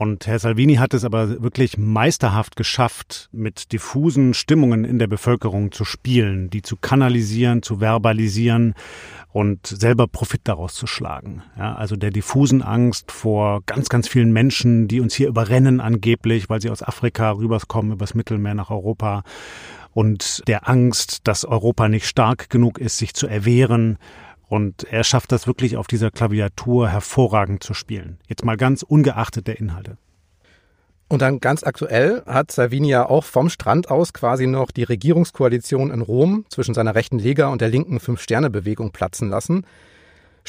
Und 0.00 0.26
Herr 0.26 0.38
Salvini 0.38 0.76
hat 0.76 0.94
es 0.94 1.04
aber 1.04 1.42
wirklich 1.42 1.76
meisterhaft 1.76 2.56
geschafft, 2.56 3.28
mit 3.32 3.70
diffusen 3.70 4.32
Stimmungen 4.32 4.86
in 4.86 4.98
der 4.98 5.08
Bevölkerung 5.08 5.72
zu 5.72 5.84
spielen, 5.84 6.48
die 6.48 6.62
zu 6.62 6.78
kanalisieren, 6.78 7.62
zu 7.62 7.80
verbalisieren 7.80 8.72
und 9.30 9.66
selber 9.66 10.06
Profit 10.06 10.40
daraus 10.44 10.72
zu 10.72 10.86
schlagen. 10.86 11.42
Ja, 11.58 11.74
also 11.74 11.96
der 11.96 12.12
diffusen 12.12 12.62
Angst 12.62 13.12
vor 13.12 13.60
ganz, 13.66 13.90
ganz 13.90 14.08
vielen 14.08 14.32
Menschen, 14.32 14.88
die 14.88 15.00
uns 15.00 15.12
hier 15.12 15.28
überrennen 15.28 15.82
angeblich, 15.82 16.48
weil 16.48 16.62
sie 16.62 16.70
aus 16.70 16.82
Afrika 16.82 17.32
rüberkommen, 17.32 17.92
übers 17.92 18.14
Mittelmeer 18.14 18.54
nach 18.54 18.70
Europa 18.70 19.22
und 19.92 20.42
der 20.48 20.66
Angst, 20.66 21.28
dass 21.28 21.44
Europa 21.44 21.88
nicht 21.90 22.06
stark 22.06 22.48
genug 22.48 22.78
ist, 22.78 22.96
sich 22.96 23.12
zu 23.12 23.26
erwehren 23.26 23.98
und 24.50 24.82
er 24.90 25.04
schafft 25.04 25.30
das 25.30 25.46
wirklich 25.46 25.76
auf 25.76 25.86
dieser 25.86 26.10
Klaviatur 26.10 26.88
hervorragend 26.88 27.62
zu 27.62 27.72
spielen. 27.72 28.18
Jetzt 28.26 28.44
mal 28.44 28.56
ganz 28.56 28.82
ungeachtet 28.82 29.46
der 29.46 29.60
Inhalte. 29.60 29.96
Und 31.08 31.22
dann 31.22 31.38
ganz 31.38 31.62
aktuell 31.62 32.22
hat 32.26 32.50
Salvini 32.50 32.88
ja 32.88 33.08
auch 33.08 33.22
vom 33.22 33.48
Strand 33.48 33.90
aus 33.90 34.12
quasi 34.12 34.48
noch 34.48 34.72
die 34.72 34.82
Regierungskoalition 34.82 35.92
in 35.92 36.00
Rom 36.00 36.46
zwischen 36.48 36.74
seiner 36.74 36.96
rechten 36.96 37.20
Lega 37.20 37.46
und 37.46 37.60
der 37.60 37.68
linken 37.68 38.00
Fünf-Sterne-Bewegung 38.00 38.90
platzen 38.90 39.30
lassen. 39.30 39.64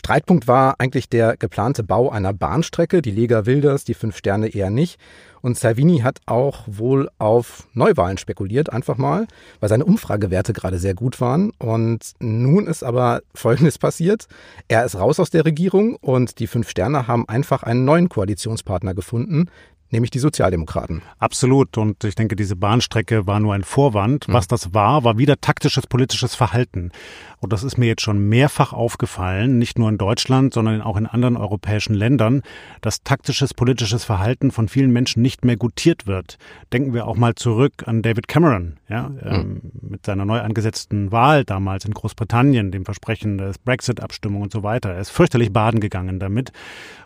Streitpunkt 0.03 0.47
war 0.47 0.77
eigentlich 0.79 1.09
der 1.09 1.37
geplante 1.37 1.83
Bau 1.83 2.09
einer 2.09 2.33
Bahnstrecke. 2.33 3.03
Die 3.03 3.11
Lega 3.11 3.45
will 3.45 3.61
das, 3.61 3.83
die 3.83 3.93
Fünf 3.93 4.17
Sterne 4.17 4.47
eher 4.47 4.71
nicht. 4.71 4.99
Und 5.41 5.59
Salvini 5.59 5.99
hat 5.99 6.21
auch 6.25 6.63
wohl 6.65 7.11
auf 7.19 7.67
Neuwahlen 7.73 8.17
spekuliert, 8.17 8.73
einfach 8.73 8.97
mal, 8.97 9.27
weil 9.59 9.69
seine 9.69 9.85
Umfragewerte 9.85 10.53
gerade 10.53 10.79
sehr 10.79 10.95
gut 10.95 11.21
waren. 11.21 11.51
Und 11.59 12.13
nun 12.19 12.65
ist 12.65 12.81
aber 12.81 13.21
Folgendes 13.35 13.77
passiert. 13.77 14.25
Er 14.67 14.85
ist 14.85 14.95
raus 14.95 15.19
aus 15.19 15.29
der 15.29 15.45
Regierung 15.45 15.97
und 15.97 16.39
die 16.39 16.47
Fünf 16.47 16.71
Sterne 16.71 17.05
haben 17.05 17.29
einfach 17.29 17.61
einen 17.61 17.85
neuen 17.85 18.09
Koalitionspartner 18.09 18.95
gefunden, 18.95 19.49
nämlich 19.91 20.11
die 20.11 20.19
Sozialdemokraten. 20.19 21.01
Absolut. 21.19 21.77
Und 21.77 22.03
ich 22.03 22.15
denke, 22.15 22.35
diese 22.35 22.55
Bahnstrecke 22.55 23.27
war 23.27 23.39
nur 23.39 23.53
ein 23.53 23.63
Vorwand. 23.63 24.25
Was 24.27 24.47
das 24.47 24.73
war, 24.73 25.03
war 25.03 25.17
wieder 25.17 25.39
taktisches 25.39 25.87
politisches 25.87 26.35
Verhalten. 26.35 26.91
Und 27.39 27.51
das 27.53 27.63
ist 27.63 27.77
mir 27.77 27.87
jetzt 27.87 28.03
schon 28.03 28.29
mehrfach 28.29 28.71
aufgefallen, 28.71 29.57
nicht 29.57 29.79
nur 29.79 29.89
in 29.89 29.97
Deutschland, 29.97 30.53
sondern 30.53 30.81
auch 30.81 30.95
in 30.95 31.07
anderen 31.07 31.37
europäischen 31.37 31.95
Ländern, 31.95 32.43
dass 32.81 33.01
taktisches 33.01 33.55
politisches 33.55 34.03
Verhalten 34.03 34.51
von 34.51 34.67
vielen 34.67 34.91
Menschen 34.91 35.23
nicht 35.23 35.43
mehr 35.43 35.57
gutiert 35.57 36.05
wird. 36.05 36.37
Denken 36.71 36.93
wir 36.93 37.07
auch 37.07 37.17
mal 37.17 37.33
zurück 37.33 37.87
an 37.87 38.03
David 38.03 38.27
Cameron, 38.27 38.77
ja, 38.87 39.09
ähm, 39.23 39.61
mit 39.81 40.05
seiner 40.05 40.23
neu 40.23 40.39
angesetzten 40.39 41.11
Wahl 41.11 41.43
damals 41.43 41.85
in 41.85 41.95
Großbritannien, 41.95 42.71
dem 42.71 42.85
Versprechen 42.85 43.39
des 43.39 43.57
Brexit-Abstimmung 43.57 44.43
und 44.43 44.51
so 44.51 44.61
weiter. 44.61 44.91
Er 44.91 45.01
ist 45.01 45.09
fürchterlich 45.09 45.51
baden 45.51 45.79
gegangen 45.79 46.19
damit. 46.19 46.51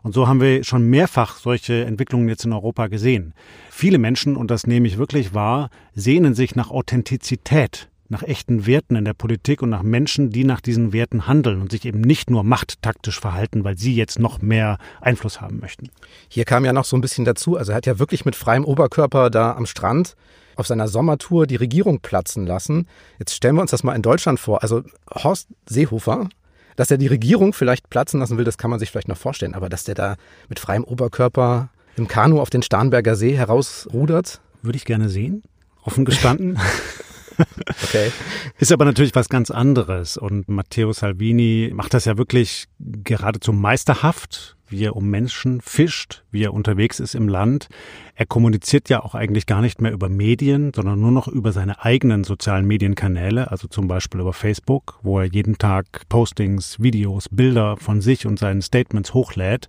Und 0.03 0.13
so 0.13 0.27
haben 0.27 0.41
wir 0.41 0.65
schon 0.65 0.89
mehrfach 0.89 1.37
solche 1.37 1.85
Entwicklungen 1.85 2.27
jetzt 2.27 2.43
in 2.43 2.51
Europa 2.75 2.87
gesehen. 2.87 3.33
Viele 3.71 3.97
Menschen, 3.97 4.35
und 4.35 4.51
das 4.51 4.67
nehme 4.67 4.87
ich 4.87 4.97
wirklich 4.97 5.33
wahr, 5.33 5.69
sehnen 5.93 6.35
sich 6.35 6.55
nach 6.55 6.69
Authentizität 6.69 7.89
nach 8.07 8.21
echten 8.21 8.67
Werten 8.67 8.95
in 8.95 9.03
der 9.03 9.15
Politik 9.15 9.63
und 9.63 9.71
nach 9.71 9.81
Menschen, 9.81 10.29
die 10.29 10.43
nach 10.43 10.61
diesen 10.61 10.93
Werten 10.93 11.25
handeln 11.25 11.59
und 11.59 11.71
sich 11.71 11.85
eben 11.85 12.01
nicht 12.01 12.29
nur 12.29 12.43
machttaktisch 12.43 13.19
verhalten, 13.19 13.63
weil 13.63 13.79
sie 13.79 13.95
jetzt 13.95 14.19
noch 14.19 14.43
mehr 14.43 14.77
Einfluss 15.01 15.41
haben 15.41 15.59
möchten. 15.59 15.89
Hier 16.29 16.45
kam 16.45 16.65
ja 16.65 16.71
noch 16.71 16.85
so 16.85 16.95
ein 16.95 17.01
bisschen 17.01 17.25
dazu, 17.25 17.57
also 17.57 17.71
er 17.71 17.77
hat 17.77 17.87
ja 17.87 17.97
wirklich 17.97 18.23
mit 18.23 18.35
freiem 18.35 18.63
Oberkörper 18.63 19.31
da 19.31 19.53
am 19.53 19.65
Strand 19.65 20.15
auf 20.55 20.67
seiner 20.67 20.87
Sommertour 20.87 21.47
die 21.47 21.55
Regierung 21.55 21.99
platzen 21.99 22.45
lassen. 22.45 22.87
Jetzt 23.17 23.33
stellen 23.33 23.55
wir 23.55 23.61
uns 23.61 23.71
das 23.71 23.83
mal 23.83 23.95
in 23.95 24.03
Deutschland 24.03 24.39
vor. 24.39 24.61
Also 24.61 24.83
Horst 25.11 25.47
Seehofer, 25.67 26.29
dass 26.75 26.91
er 26.91 26.99
die 26.99 27.07
Regierung 27.07 27.53
vielleicht 27.53 27.89
platzen 27.89 28.19
lassen 28.19 28.37
will, 28.37 28.45
das 28.45 28.59
kann 28.59 28.69
man 28.69 28.79
sich 28.79 28.91
vielleicht 28.91 29.07
noch 29.07 29.17
vorstellen. 29.17 29.55
Aber 29.55 29.67
dass 29.67 29.83
der 29.83 29.95
da 29.95 30.15
mit 30.47 30.59
freiem 30.59 30.83
Oberkörper 30.83 31.69
im 31.95 32.07
Kanu 32.07 32.39
auf 32.39 32.49
den 32.49 32.61
Starnberger 32.61 33.15
See 33.15 33.35
herausrudert? 33.35 34.41
Würde 34.61 34.77
ich 34.77 34.85
gerne 34.85 35.09
sehen, 35.09 35.43
offen 35.83 36.05
gestanden. 36.05 36.59
Okay. 37.83 38.11
Ist 38.59 38.71
aber 38.71 38.85
natürlich 38.85 39.13
was 39.13 39.27
ganz 39.27 39.51
anderes. 39.51 40.15
Und 40.15 40.47
Matteo 40.47 40.93
Salvini 40.93 41.71
macht 41.73 41.93
das 41.93 42.05
ja 42.05 42.17
wirklich 42.17 42.67
geradezu 42.79 43.51
meisterhaft, 43.51 44.55
wie 44.67 44.83
er 44.83 44.95
um 44.95 45.09
Menschen 45.09 45.61
fischt, 45.61 46.23
wie 46.31 46.43
er 46.43 46.53
unterwegs 46.53 46.99
ist 46.99 47.15
im 47.15 47.27
Land. 47.27 47.67
Er 48.15 48.25
kommuniziert 48.25 48.89
ja 48.89 49.03
auch 49.03 49.13
eigentlich 49.13 49.45
gar 49.45 49.61
nicht 49.61 49.81
mehr 49.81 49.91
über 49.91 50.07
Medien, 50.07 50.71
sondern 50.73 50.99
nur 50.99 51.11
noch 51.11 51.27
über 51.27 51.51
seine 51.51 51.83
eigenen 51.83 52.23
sozialen 52.23 52.65
Medienkanäle, 52.65 53.51
also 53.51 53.67
zum 53.67 53.87
Beispiel 53.87 54.21
über 54.21 54.33
Facebook, 54.33 54.99
wo 55.03 55.19
er 55.19 55.25
jeden 55.25 55.57
Tag 55.57 56.07
Postings, 56.07 56.79
Videos, 56.79 57.27
Bilder 57.29 57.75
von 57.77 58.01
sich 58.01 58.25
und 58.25 58.39
seinen 58.39 58.61
Statements 58.61 59.13
hochlädt 59.13 59.67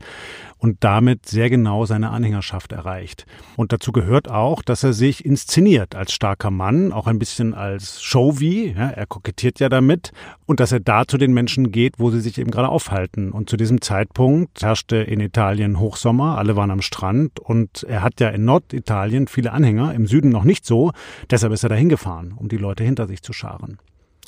und 0.59 0.83
damit 0.85 1.27
sehr 1.27 1.51
genau 1.51 1.85
seine 1.85 2.11
Anhängerschaft 2.11 2.73
erreicht. 2.73 3.27
Und 3.57 3.73
dazu 3.73 3.93
gehört 3.93 4.31
auch, 4.31 4.63
dass 4.63 4.83
er 4.85 4.93
sich 4.93 5.25
inszeniert 5.25 5.95
als 5.95 6.13
starker 6.13 6.51
Mann, 6.51 6.93
auch 6.93 7.07
ein 7.07 7.19
bisschen 7.19 7.55
als 7.55 8.03
Show-wie, 8.03 8.73
ja, 8.73 8.91
er 8.91 9.07
kokettiert 9.07 9.61
ja 9.61 9.69
damit, 9.69 10.13
und 10.47 10.61
dass 10.61 10.73
er 10.73 10.81
da 10.81 11.07
zu 11.07 11.19
den 11.19 11.35
Menschen 11.35 11.73
geht, 11.73 11.99
wo 11.99 12.11
sie 12.11 12.21
sich 12.21 12.39
eben 12.39 12.51
gerade 12.51 12.69
aufhalten. 12.69 13.33
Und 13.33 13.51
zu 13.51 13.57
diesem 13.57 13.81
Zeitpunkt 13.81 14.59
herrschte 14.87 15.11
in 15.11 15.21
Italien 15.21 15.81
Hochsommer, 15.81 16.39
alle 16.39 16.57
waren 16.57 16.71
am 16.71 16.83
Strand 16.83 17.41
und 17.41 17.85
er 17.85 18.03
hat 18.03 18.21
ja 18.21 18.29
in 18.29 18.45
Norditalien 18.45 19.27
viele 19.27 19.53
Anhänger, 19.53 19.95
im 19.95 20.07
Süden 20.07 20.31
noch 20.31 20.45
nicht 20.45 20.65
so. 20.65 20.93
Deshalb 21.31 21.53
ist 21.53 21.63
er 21.63 21.69
dahin 21.69 21.89
gefahren, 21.89 22.35
um 22.37 22.49
die 22.49 22.57
Leute 22.57 22.85
hinter 22.85 23.07
sich 23.07 23.23
zu 23.23 23.33
scharen. 23.33 23.79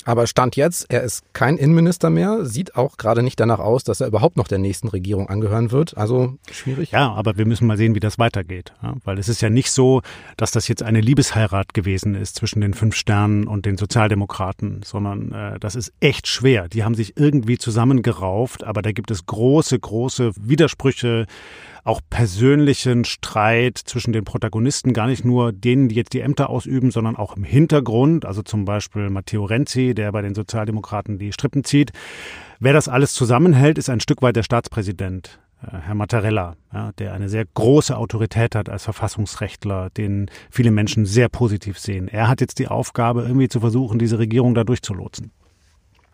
Aber 0.09 0.25
Stand 0.25 0.55
jetzt, 0.55 0.87
er 0.89 1.03
ist 1.03 1.21
kein 1.33 1.55
Innenminister 1.55 2.09
mehr, 2.09 2.43
sieht 2.43 2.75
auch 2.75 2.97
gerade 2.97 3.21
nicht 3.21 3.39
danach 3.39 3.59
aus, 3.59 3.83
dass 3.83 4.01
er 4.01 4.07
überhaupt 4.07 4.37
noch 4.37 4.47
der 4.47 4.57
nächsten 4.57 4.87
Regierung 4.87 5.29
angehören 5.29 5.69
wird. 5.69 5.95
Also 5.97 6.39
schwierig. 6.49 6.89
Ja, 6.89 7.11
aber 7.11 7.37
wir 7.37 7.45
müssen 7.45 7.67
mal 7.67 7.77
sehen, 7.77 7.93
wie 7.93 7.99
das 7.99 8.17
weitergeht. 8.17 8.73
Ja, 8.81 8.95
weil 9.03 9.19
es 9.19 9.29
ist 9.29 9.41
ja 9.41 9.51
nicht 9.51 9.69
so, 9.69 10.01
dass 10.35 10.49
das 10.49 10.67
jetzt 10.67 10.81
eine 10.81 10.99
Liebesheirat 10.99 11.75
gewesen 11.75 12.15
ist 12.15 12.37
zwischen 12.37 12.61
den 12.61 12.73
fünf 12.73 12.95
Sternen 12.95 13.45
und 13.45 13.67
den 13.67 13.77
Sozialdemokraten, 13.77 14.81
sondern 14.83 15.31
äh, 15.31 15.59
das 15.59 15.75
ist 15.75 15.93
echt 15.99 16.25
schwer. 16.25 16.69
Die 16.69 16.83
haben 16.83 16.95
sich 16.95 17.15
irgendwie 17.15 17.59
zusammengerauft, 17.59 18.63
aber 18.63 18.81
da 18.81 18.91
gibt 18.91 19.11
es 19.11 19.27
große, 19.27 19.77
große 19.77 20.31
Widersprüche 20.41 21.27
auch 21.83 22.01
persönlichen 22.09 23.05
Streit 23.05 23.77
zwischen 23.77 24.13
den 24.13 24.25
Protagonisten, 24.25 24.93
gar 24.93 25.07
nicht 25.07 25.25
nur 25.25 25.51
denen, 25.51 25.89
die 25.89 25.95
jetzt 25.95 26.13
die 26.13 26.21
Ämter 26.21 26.49
ausüben, 26.49 26.91
sondern 26.91 27.15
auch 27.15 27.35
im 27.35 27.43
Hintergrund, 27.43 28.25
also 28.25 28.41
zum 28.41 28.65
Beispiel 28.65 29.09
Matteo 29.09 29.45
Renzi, 29.45 29.93
der 29.93 30.11
bei 30.11 30.21
den 30.21 30.35
Sozialdemokraten 30.35 31.17
die 31.19 31.31
Strippen 31.31 31.63
zieht. 31.63 31.91
Wer 32.59 32.73
das 32.73 32.87
alles 32.87 33.13
zusammenhält, 33.13 33.77
ist 33.77 33.89
ein 33.89 33.99
Stück 33.99 34.21
weit 34.21 34.35
der 34.35 34.43
Staatspräsident. 34.43 35.39
äh, 35.61 35.77
Herr 35.77 35.95
Mattarella, 35.95 36.55
ja, 36.73 36.91
der 36.93 37.13
eine 37.13 37.29
sehr 37.29 37.45
große 37.45 37.95
Autorität 37.95 38.55
hat 38.55 38.69
als 38.69 38.83
Verfassungsrechtler, 38.83 39.89
den 39.91 40.29
viele 40.49 40.71
Menschen 40.71 41.05
sehr 41.05 41.29
positiv 41.29 41.79
sehen. 41.79 42.07
Er 42.07 42.27
hat 42.27 42.41
jetzt 42.41 42.59
die 42.59 42.67
Aufgabe, 42.67 43.23
irgendwie 43.23 43.49
zu 43.49 43.59
versuchen, 43.59 43.99
diese 43.99 44.19
Regierung 44.19 44.55
da 44.55 44.63
durchzulotsen. 44.63 45.31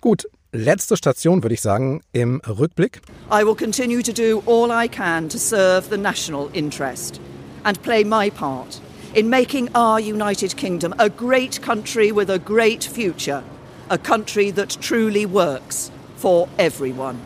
Gut, 0.02 0.28
letzte 0.56 0.98
Station 0.98 1.44
würde 1.44 1.54
ich 1.54 1.62
sagen 1.62 2.02
im 2.14 2.42
Rückblick. 2.48 3.02
I 3.32 3.44
will 3.44 3.56
continue 3.56 4.02
to 4.02 4.12
do 4.12 4.42
all 4.46 4.72
I 4.72 4.88
can 4.88 5.30
to 5.30 5.38
serve 5.38 5.90
the 5.90 5.98
national 5.98 6.50
interest 6.54 7.20
and 7.64 7.82
play 7.84 8.04
my 8.04 8.30
part 8.30 8.82
in 9.14 9.30
making 9.30 9.70
our 9.76 10.00
United 10.00 10.56
Kingdom 10.56 10.94
a 10.98 11.10
great 11.10 11.62
country 11.62 12.12
with 12.12 12.30
a 12.30 12.40
great 12.40 12.84
future, 12.84 13.44
a 13.90 13.98
country 13.98 14.52
that 14.52 14.78
truly 14.82 15.26
works 15.26 15.92
for 16.16 16.48
everyone. 16.58 17.18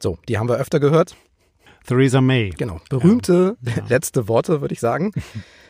So, 0.00 0.18
die 0.28 0.38
haben 0.38 0.48
wir 0.48 0.58
öfter 0.58 0.80
gehört. 0.80 1.16
Theresa 1.86 2.20
May. 2.20 2.50
Genau, 2.50 2.80
berühmte 2.88 3.56
letzte 3.88 4.28
Worte, 4.28 4.60
würde 4.60 4.74
ich 4.74 4.80
sagen. 4.80 5.12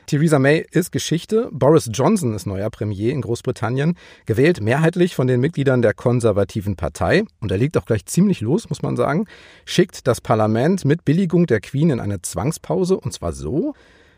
Theresa 0.07 0.39
May 0.39 0.67
ist 0.71 0.93
Geschichte. 0.93 1.49
Boris 1.53 1.89
Johnson 1.93 2.35
ist 2.35 2.47
neuer 2.47 2.71
Premier 2.71 3.13
in 3.13 3.23
Großbritannien, 3.23 3.97
gewählt 4.27 4.61
mehrheitlich 4.61 5.15
von 5.15 5.27
den 5.27 5.41
Mitgliedern 5.41 5.83
der 5.83 5.95
konservativen 5.95 6.77
Partei. 6.77 7.25
Und 7.41 7.51
er 7.51 7.59
liegt 7.59 7.77
auch 7.77 7.87
gleich 7.87 8.05
ziemlich 8.07 8.41
los, 8.41 8.69
muss 8.69 8.83
man 8.83 8.97
sagen. 8.97 9.27
Schickt 9.65 10.07
das 10.07 10.21
Parlament 10.21 10.85
mit 10.85 11.05
Billigung 11.05 11.47
der 11.47 11.61
Queen 11.61 11.91
in 11.91 12.01
eine 12.01 12.21
Zwangspause. 12.23 12.99
Und 12.99 13.13
zwar 13.13 13.33
so, 13.33 13.75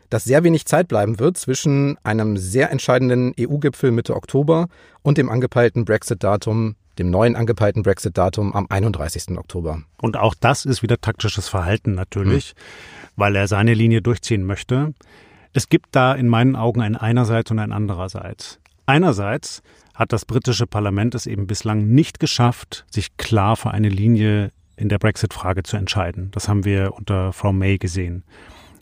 dass 0.09 0.23
sehr 0.23 0.43
wenig 0.43 0.65
Zeit 0.65 0.87
bleiben 0.87 1.19
wird 1.19 1.37
zwischen 1.37 1.97
einem 2.03 2.37
sehr 2.37 2.71
entscheidenden 2.71 3.33
EU-Gipfel 3.39 3.91
Mitte 3.91 4.15
Oktober 4.15 4.67
und 5.01 5.17
dem 5.17 5.29
angepeilten 5.29 5.85
Brexit-Datum, 5.85 6.75
dem 6.99 7.09
neuen 7.09 7.35
angepeilten 7.35 7.83
Brexit-Datum 7.83 8.53
am 8.53 8.67
31. 8.69 9.37
Oktober. 9.37 9.81
Und 10.01 10.17
auch 10.17 10.35
das 10.39 10.65
ist 10.65 10.83
wieder 10.83 10.99
taktisches 10.99 11.47
Verhalten 11.47 11.93
natürlich, 11.93 12.53
weil 13.15 13.35
er 13.35 13.47
seine 13.47 13.73
Linie 13.73 14.01
durchziehen 14.01 14.45
möchte. 14.45 14.93
Es 15.57 15.69
gibt 15.69 15.95
da 15.95 16.13
in 16.13 16.27
meinen 16.27 16.57
Augen 16.57 16.81
ein 16.81 16.97
einerseits 16.97 17.49
und 17.49 17.59
ein 17.59 17.71
andererseits. 17.71 18.59
Einerseits 18.87 19.63
hat 19.93 20.11
das 20.11 20.25
britische 20.25 20.67
Parlament 20.67 21.15
es 21.15 21.27
eben 21.27 21.47
bislang 21.47 21.87
nicht 21.87 22.19
geschafft, 22.19 22.85
sich 22.91 23.15
klar 23.15 23.55
für 23.55 23.71
eine 23.71 23.87
Linie 23.87 24.51
in 24.75 24.89
der 24.89 24.97
Brexit-Frage 24.97 25.63
zu 25.63 25.77
entscheiden. 25.77 26.29
Das 26.31 26.49
haben 26.49 26.65
wir 26.65 26.93
unter 26.95 27.31
Frau 27.31 27.53
May 27.53 27.77
gesehen. 27.77 28.25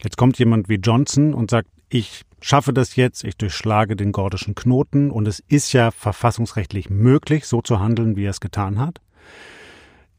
Jetzt 0.02 0.18
kommt 0.18 0.40
jemand 0.40 0.68
wie 0.68 0.78
Johnson 0.78 1.36
und 1.36 1.52
sagt, 1.52 1.70
ich 1.90 2.24
schaffe 2.42 2.74
das 2.74 2.96
jetzt, 2.96 3.24
ich 3.24 3.38
durchschlage 3.38 3.96
den 3.96 4.12
gordischen 4.12 4.56
Knoten 4.56 5.12
und 5.12 5.28
es 5.28 5.42
ist 5.48 5.74
ja 5.74 5.92
verfassungsrechtlich 5.92 6.90
möglich, 6.90 7.46
so 7.46 7.62
zu 7.62 7.80
handeln, 7.82 8.16
wie 8.16 8.26
er 8.26 8.32
es 8.32 8.42
getan 8.42 8.80
hat. 8.80 9.00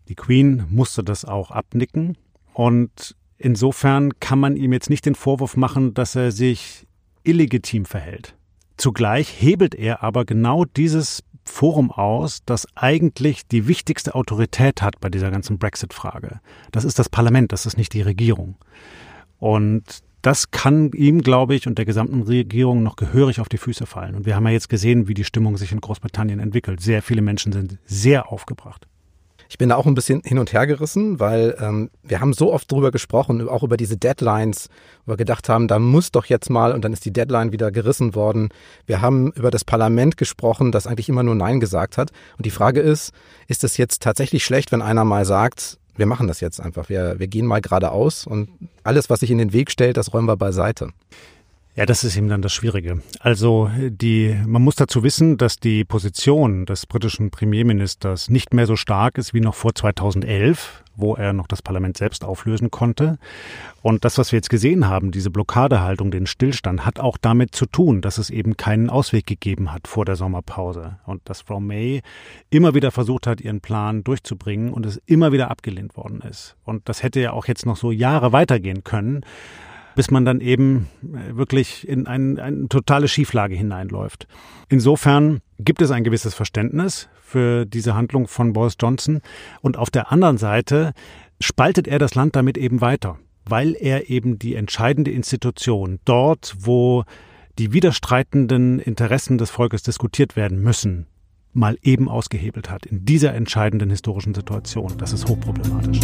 Die 0.06 0.14
Queen 0.14 0.66
musste 0.70 1.02
das 1.02 1.24
auch 1.24 1.50
abnicken 1.50 2.16
und 2.52 3.16
insofern 3.44 4.18
kann 4.20 4.38
man 4.38 4.56
ihm 4.56 4.72
jetzt 4.72 4.90
nicht 4.90 5.04
den 5.04 5.14
Vorwurf 5.14 5.56
machen, 5.56 5.92
dass 5.92 6.16
er 6.16 6.32
sich 6.32 6.86
illegitim 7.24 7.84
verhält. 7.84 8.34
Zugleich 8.76 9.28
hebelt 9.40 9.74
er 9.74 10.02
aber 10.02 10.24
genau 10.24 10.64
dieses 10.64 11.22
Forum 11.44 11.90
aus, 11.90 12.40
das 12.46 12.66
eigentlich 12.74 13.46
die 13.46 13.68
wichtigste 13.68 14.14
Autorität 14.14 14.80
hat 14.80 14.98
bei 14.98 15.10
dieser 15.10 15.30
ganzen 15.30 15.58
Brexit-Frage. 15.58 16.40
Das 16.72 16.84
ist 16.84 16.98
das 16.98 17.10
Parlament, 17.10 17.52
das 17.52 17.66
ist 17.66 17.76
nicht 17.76 17.92
die 17.92 18.00
Regierung. 18.00 18.56
Und 19.38 19.84
das 20.22 20.50
kann 20.50 20.90
ihm, 20.92 21.20
glaube 21.20 21.54
ich, 21.54 21.66
und 21.66 21.76
der 21.76 21.84
gesamten 21.84 22.22
Regierung 22.22 22.82
noch 22.82 22.96
gehörig 22.96 23.40
auf 23.40 23.50
die 23.50 23.58
Füße 23.58 23.84
fallen. 23.84 24.14
Und 24.14 24.24
wir 24.24 24.36
haben 24.36 24.46
ja 24.46 24.52
jetzt 24.52 24.70
gesehen, 24.70 25.06
wie 25.06 25.12
die 25.12 25.24
Stimmung 25.24 25.58
sich 25.58 25.70
in 25.70 25.82
Großbritannien 25.82 26.40
entwickelt. 26.40 26.80
Sehr 26.80 27.02
viele 27.02 27.20
Menschen 27.20 27.52
sind 27.52 27.78
sehr 27.84 28.32
aufgebracht. 28.32 28.88
Ich 29.54 29.58
bin 29.58 29.68
da 29.68 29.76
auch 29.76 29.86
ein 29.86 29.94
bisschen 29.94 30.20
hin 30.24 30.40
und 30.40 30.52
her 30.52 30.66
gerissen, 30.66 31.20
weil 31.20 31.56
ähm, 31.60 31.88
wir 32.02 32.20
haben 32.20 32.32
so 32.32 32.52
oft 32.52 32.72
drüber 32.72 32.90
gesprochen, 32.90 33.48
auch 33.48 33.62
über 33.62 33.76
diese 33.76 33.96
Deadlines, 33.96 34.68
wo 35.06 35.12
wir 35.12 35.16
gedacht 35.16 35.48
haben, 35.48 35.68
da 35.68 35.78
muss 35.78 36.10
doch 36.10 36.24
jetzt 36.24 36.50
mal 36.50 36.72
und 36.72 36.84
dann 36.84 36.92
ist 36.92 37.04
die 37.04 37.12
Deadline 37.12 37.52
wieder 37.52 37.70
gerissen 37.70 38.16
worden. 38.16 38.48
Wir 38.84 39.00
haben 39.00 39.30
über 39.30 39.52
das 39.52 39.64
Parlament 39.64 40.16
gesprochen, 40.16 40.72
das 40.72 40.88
eigentlich 40.88 41.08
immer 41.08 41.22
nur 41.22 41.36
Nein 41.36 41.60
gesagt 41.60 41.98
hat. 41.98 42.10
Und 42.36 42.46
die 42.46 42.50
Frage 42.50 42.80
ist, 42.80 43.12
ist 43.46 43.62
es 43.62 43.76
jetzt 43.76 44.02
tatsächlich 44.02 44.44
schlecht, 44.44 44.72
wenn 44.72 44.82
einer 44.82 45.04
mal 45.04 45.24
sagt, 45.24 45.78
wir 45.94 46.06
machen 46.06 46.26
das 46.26 46.40
jetzt 46.40 46.60
einfach, 46.60 46.88
wir, 46.88 47.20
wir 47.20 47.28
gehen 47.28 47.46
mal 47.46 47.60
geradeaus 47.60 48.26
und 48.26 48.48
alles, 48.82 49.08
was 49.08 49.20
sich 49.20 49.30
in 49.30 49.38
den 49.38 49.52
Weg 49.52 49.70
stellt, 49.70 49.96
das 49.96 50.12
räumen 50.12 50.26
wir 50.26 50.36
beiseite. 50.36 50.88
Ja, 51.76 51.86
das 51.86 52.04
ist 52.04 52.16
eben 52.16 52.28
dann 52.28 52.40
das 52.40 52.52
Schwierige. 52.52 53.02
Also 53.18 53.68
die, 53.80 54.40
man 54.46 54.62
muss 54.62 54.76
dazu 54.76 55.02
wissen, 55.02 55.38
dass 55.38 55.56
die 55.56 55.84
Position 55.84 56.66
des 56.66 56.86
britischen 56.86 57.32
Premierministers 57.32 58.30
nicht 58.30 58.54
mehr 58.54 58.66
so 58.66 58.76
stark 58.76 59.18
ist 59.18 59.34
wie 59.34 59.40
noch 59.40 59.56
vor 59.56 59.74
2011, 59.74 60.84
wo 60.94 61.16
er 61.16 61.32
noch 61.32 61.48
das 61.48 61.62
Parlament 61.62 61.96
selbst 61.96 62.22
auflösen 62.22 62.70
konnte. 62.70 63.18
Und 63.82 64.04
das, 64.04 64.18
was 64.18 64.30
wir 64.30 64.36
jetzt 64.36 64.50
gesehen 64.50 64.86
haben, 64.86 65.10
diese 65.10 65.30
Blockadehaltung, 65.30 66.12
den 66.12 66.28
Stillstand, 66.28 66.86
hat 66.86 67.00
auch 67.00 67.18
damit 67.20 67.56
zu 67.56 67.66
tun, 67.66 68.02
dass 68.02 68.18
es 68.18 68.30
eben 68.30 68.56
keinen 68.56 68.88
Ausweg 68.88 69.26
gegeben 69.26 69.72
hat 69.72 69.88
vor 69.88 70.04
der 70.04 70.14
Sommerpause 70.14 71.00
und 71.06 71.22
dass 71.24 71.40
Frau 71.40 71.58
May 71.58 72.02
immer 72.50 72.74
wieder 72.74 72.92
versucht 72.92 73.26
hat, 73.26 73.40
ihren 73.40 73.60
Plan 73.60 74.04
durchzubringen 74.04 74.72
und 74.72 74.86
es 74.86 75.02
immer 75.06 75.32
wieder 75.32 75.50
abgelehnt 75.50 75.96
worden 75.96 76.20
ist. 76.20 76.54
Und 76.62 76.88
das 76.88 77.02
hätte 77.02 77.18
ja 77.18 77.32
auch 77.32 77.46
jetzt 77.46 77.66
noch 77.66 77.76
so 77.76 77.90
Jahre 77.90 78.30
weitergehen 78.30 78.84
können 78.84 79.24
bis 79.94 80.10
man 80.10 80.24
dann 80.24 80.40
eben 80.40 80.88
äh, 81.02 81.36
wirklich 81.36 81.88
in 81.88 82.06
ein, 82.06 82.38
eine 82.38 82.68
totale 82.68 83.08
Schieflage 83.08 83.54
hineinläuft. 83.54 84.26
Insofern 84.68 85.40
gibt 85.58 85.82
es 85.82 85.90
ein 85.90 86.04
gewisses 86.04 86.34
Verständnis 86.34 87.08
für 87.22 87.64
diese 87.64 87.94
Handlung 87.94 88.26
von 88.28 88.52
Boris 88.52 88.76
Johnson 88.80 89.20
und 89.60 89.76
auf 89.76 89.90
der 89.90 90.12
anderen 90.12 90.38
Seite 90.38 90.92
spaltet 91.40 91.88
er 91.88 91.98
das 91.98 92.14
Land 92.14 92.36
damit 92.36 92.58
eben 92.58 92.80
weiter, 92.80 93.18
weil 93.44 93.74
er 93.78 94.10
eben 94.10 94.38
die 94.38 94.54
entscheidende 94.54 95.10
Institution 95.10 95.98
dort, 96.04 96.54
wo 96.58 97.04
die 97.58 97.72
widerstreitenden 97.72 98.80
Interessen 98.80 99.38
des 99.38 99.50
Volkes 99.50 99.82
diskutiert 99.82 100.36
werden 100.36 100.60
müssen, 100.60 101.06
mal 101.52 101.78
eben 101.82 102.08
ausgehebelt 102.08 102.70
hat 102.70 102.84
in 102.86 103.04
dieser 103.04 103.34
entscheidenden 103.34 103.90
historischen 103.90 104.34
Situation. 104.34 104.92
Das 104.98 105.12
ist 105.12 105.28
hochproblematisch. 105.28 106.00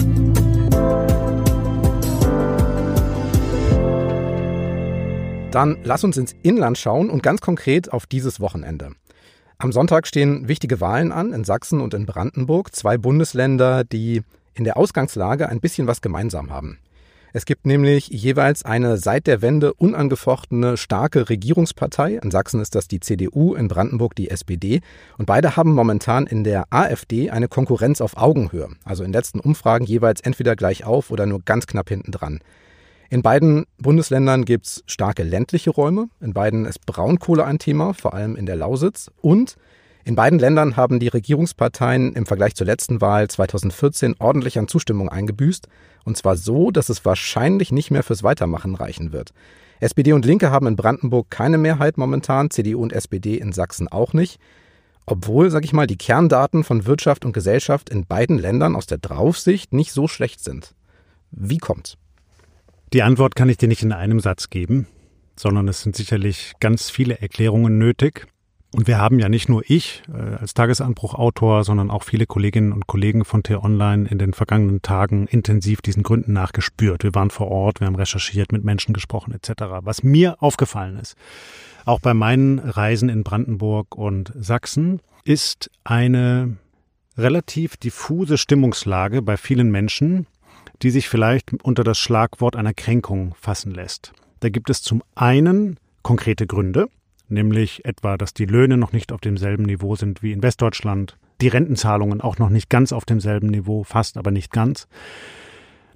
Dann 5.51 5.79
lass 5.83 6.05
uns 6.05 6.17
ins 6.17 6.37
Inland 6.43 6.79
schauen 6.79 7.11
und 7.11 7.25
ganz 7.25 7.41
konkret 7.41 7.93
auf 7.93 8.07
dieses 8.07 8.39
Wochenende. 8.39 8.93
Am 9.59 9.73
Sonntag 9.73 10.07
stehen 10.07 10.47
wichtige 10.47 10.81
Wahlen 10.81 11.11
an 11.11 11.33
in 11.33 11.43
Sachsen 11.43 11.81
und 11.81 11.93
in 11.93 12.07
Brandenburg, 12.07 12.75
zwei 12.75 12.97
Bundesländer, 12.97 13.83
die 13.83 14.23
in 14.55 14.63
der 14.63 14.77
Ausgangslage 14.77 15.49
ein 15.49 15.61
bisschen 15.61 15.89
was 15.89 16.03
gemeinsam 16.03 16.51
haben. 16.51 16.79
Es 17.33 17.47
gibt 17.47 17.67
nämlich 17.67 18.09
jeweils 18.09 18.65
eine 18.65 18.97
seit 18.97 19.27
der 19.27 19.43
Wende 19.43 19.75
unangefochtene 19.75 20.77
starke 20.77 21.29
Regierungspartei. 21.29 22.21
In 22.23 22.31
Sachsen 22.31 22.61
ist 22.61 22.77
das 22.77 22.87
die 22.87 23.01
CDU, 23.01 23.55
in 23.55 23.67
Brandenburg 23.67 24.15
die 24.15 24.31
SPD. 24.31 24.81
Und 25.19 25.27
beide 25.27 25.57
haben 25.57 25.73
momentan 25.73 26.27
in 26.27 26.45
der 26.45 26.65
AfD 26.71 27.31
eine 27.31 27.49
Konkurrenz 27.49 28.01
auf 28.01 28.17
Augenhöhe. 28.17 28.69
Also 28.85 29.03
in 29.03 29.13
letzten 29.13 29.41
Umfragen 29.41 29.85
jeweils 29.85 30.21
entweder 30.21 30.55
gleich 30.55 30.85
auf 30.85 31.11
oder 31.11 31.27
nur 31.27 31.41
ganz 31.45 31.67
knapp 31.67 31.89
hinten 31.89 32.13
dran. 32.13 32.41
In 33.13 33.23
beiden 33.23 33.67
Bundesländern 33.77 34.45
gibt 34.45 34.67
es 34.67 34.85
starke 34.87 35.25
ländliche 35.25 35.71
Räume. 35.71 36.09
In 36.21 36.33
beiden 36.33 36.65
ist 36.65 36.87
Braunkohle 36.87 37.45
ein 37.45 37.59
Thema, 37.59 37.93
vor 37.93 38.15
allem 38.15 38.37
in 38.37 38.47
der 38.47 38.55
Lausitz. 38.55 39.11
Und 39.21 39.57
in 40.05 40.15
beiden 40.15 40.39
Ländern 40.39 40.77
haben 40.77 41.01
die 41.01 41.09
Regierungsparteien 41.09 42.15
im 42.15 42.25
Vergleich 42.25 42.55
zur 42.55 42.69
letzten 42.69 43.01
Wahl 43.01 43.27
2014 43.27 44.15
ordentlich 44.21 44.61
an 44.61 44.69
Zustimmung 44.69 45.09
eingebüßt. 45.09 45.67
Und 46.05 46.19
zwar 46.19 46.37
so, 46.37 46.71
dass 46.71 46.89
es 46.89 47.05
wahrscheinlich 47.05 47.73
nicht 47.73 47.91
mehr 47.91 48.05
fürs 48.05 48.23
Weitermachen 48.23 48.77
reichen 48.77 49.11
wird. 49.11 49.31
SPD 49.81 50.13
und 50.13 50.25
Linke 50.25 50.53
haben 50.53 50.69
in 50.69 50.77
Brandenburg 50.77 51.31
keine 51.31 51.59
Mehrheit 51.59 51.99
momentan, 51.99 52.51
CDU 52.51 52.81
und 52.81 52.93
SPD 52.93 53.39
in 53.39 53.51
Sachsen 53.51 53.89
auch 53.89 54.13
nicht. 54.13 54.39
Obwohl, 55.05 55.51
sag 55.51 55.65
ich 55.65 55.73
mal, 55.73 55.89
die 55.89 55.99
Kerndaten 55.99 56.63
von 56.63 56.87
Wirtschaft 56.87 57.25
und 57.25 57.33
Gesellschaft 57.33 57.91
in 57.91 58.07
beiden 58.07 58.39
Ländern 58.39 58.77
aus 58.77 58.87
der 58.87 58.99
Draufsicht 58.99 59.73
nicht 59.73 59.91
so 59.91 60.07
schlecht 60.07 60.45
sind. 60.45 60.77
Wie 61.33 61.59
kommt's? 61.59 61.97
Die 62.93 63.03
Antwort 63.03 63.37
kann 63.37 63.49
ich 63.49 63.57
dir 63.57 63.69
nicht 63.69 63.85
in 63.85 63.93
einem 63.93 64.19
Satz 64.19 64.51
geben, 64.51 64.89
sondern 65.37 65.69
es 65.69 65.83
sind 65.83 65.95
sicherlich 65.95 66.55
ganz 66.59 66.91
viele 66.91 67.21
Erklärungen 67.21 67.79
nötig. 67.79 68.27
Und 68.73 68.89
wir 68.89 68.99
haben 68.99 69.21
ja 69.21 69.29
nicht 69.29 69.49
nur 69.49 69.63
ich 69.67 70.03
äh, 70.13 70.37
als 70.37 70.55
Tagesanbruchautor, 70.55 71.63
sondern 71.63 71.91
auch 71.91 72.03
viele 72.03 72.27
Kolleginnen 72.27 72.73
und 72.73 72.89
Kollegen 72.89 73.25
von 73.25 73.45
T-Online 73.45 74.09
in 74.09 74.19
den 74.19 74.33
vergangenen 74.33 74.83
Tagen 74.83 75.29
intensiv 75.29 75.83
diesen 75.83 76.03
Gründen 76.03 76.33
nachgespürt. 76.33 77.05
Wir 77.05 77.15
waren 77.15 77.31
vor 77.31 77.49
Ort, 77.49 77.81
wir 77.81 77.87
haben 77.87 77.97
recherchiert, 77.97 78.51
mit 78.51 78.65
Menschen 78.65 78.93
gesprochen 78.93 79.33
etc. 79.33 79.63
Was 79.83 80.03
mir 80.03 80.41
aufgefallen 80.41 80.99
ist, 80.99 81.17
auch 81.85 82.01
bei 82.01 82.15
meinen 82.15 82.59
Reisen 82.59 83.09
in 83.09 83.23
Brandenburg 83.23 83.97
und 83.97 84.33
Sachsen, 84.37 85.01
ist 85.25 85.71
eine 85.83 86.57
relativ 87.17 87.77
diffuse 87.77 88.39
Stimmungslage 88.39 89.23
bei 89.23 89.37
vielen 89.37 89.71
Menschen, 89.71 90.27
die 90.83 90.91
sich 90.91 91.09
vielleicht 91.09 91.53
unter 91.63 91.85
das 91.85 91.99
Schlagwort 91.99 92.57
einer 92.57 92.75
Kränkung 92.75 93.35
fassen 93.41 93.73
lässt. 93.73 94.13
Da 94.41 94.49
gibt 94.49 94.71
es 94.71 94.83
zum 94.83 95.03
einen 95.15 95.79
konkrete 96.03 96.47
Gründe, 96.47 96.89
nämlich 97.29 97.85
etwa, 97.85 98.17
dass 98.17 98.35
die 98.35 98.47
Löhne 98.47 98.77
noch 98.77 98.93
nicht 98.93 99.13
auf 99.13 99.21
demselben 99.21 99.65
Niveau 99.65 99.97
sind 99.97 100.23
wie 100.23 100.33
in 100.33 100.43
Westdeutschland, 100.43 101.17
die 101.41 101.49
Rentenzahlungen 101.49 102.21
auch 102.21 102.39
noch 102.39 102.51
nicht 102.51 102.71
ganz 102.71 102.93
auf 102.93 103.05
demselben 103.05 103.49
Niveau, 103.49 103.85
fast 103.85 104.17
aber 104.17 104.31
nicht 104.31 104.53
ganz, 104.53 104.89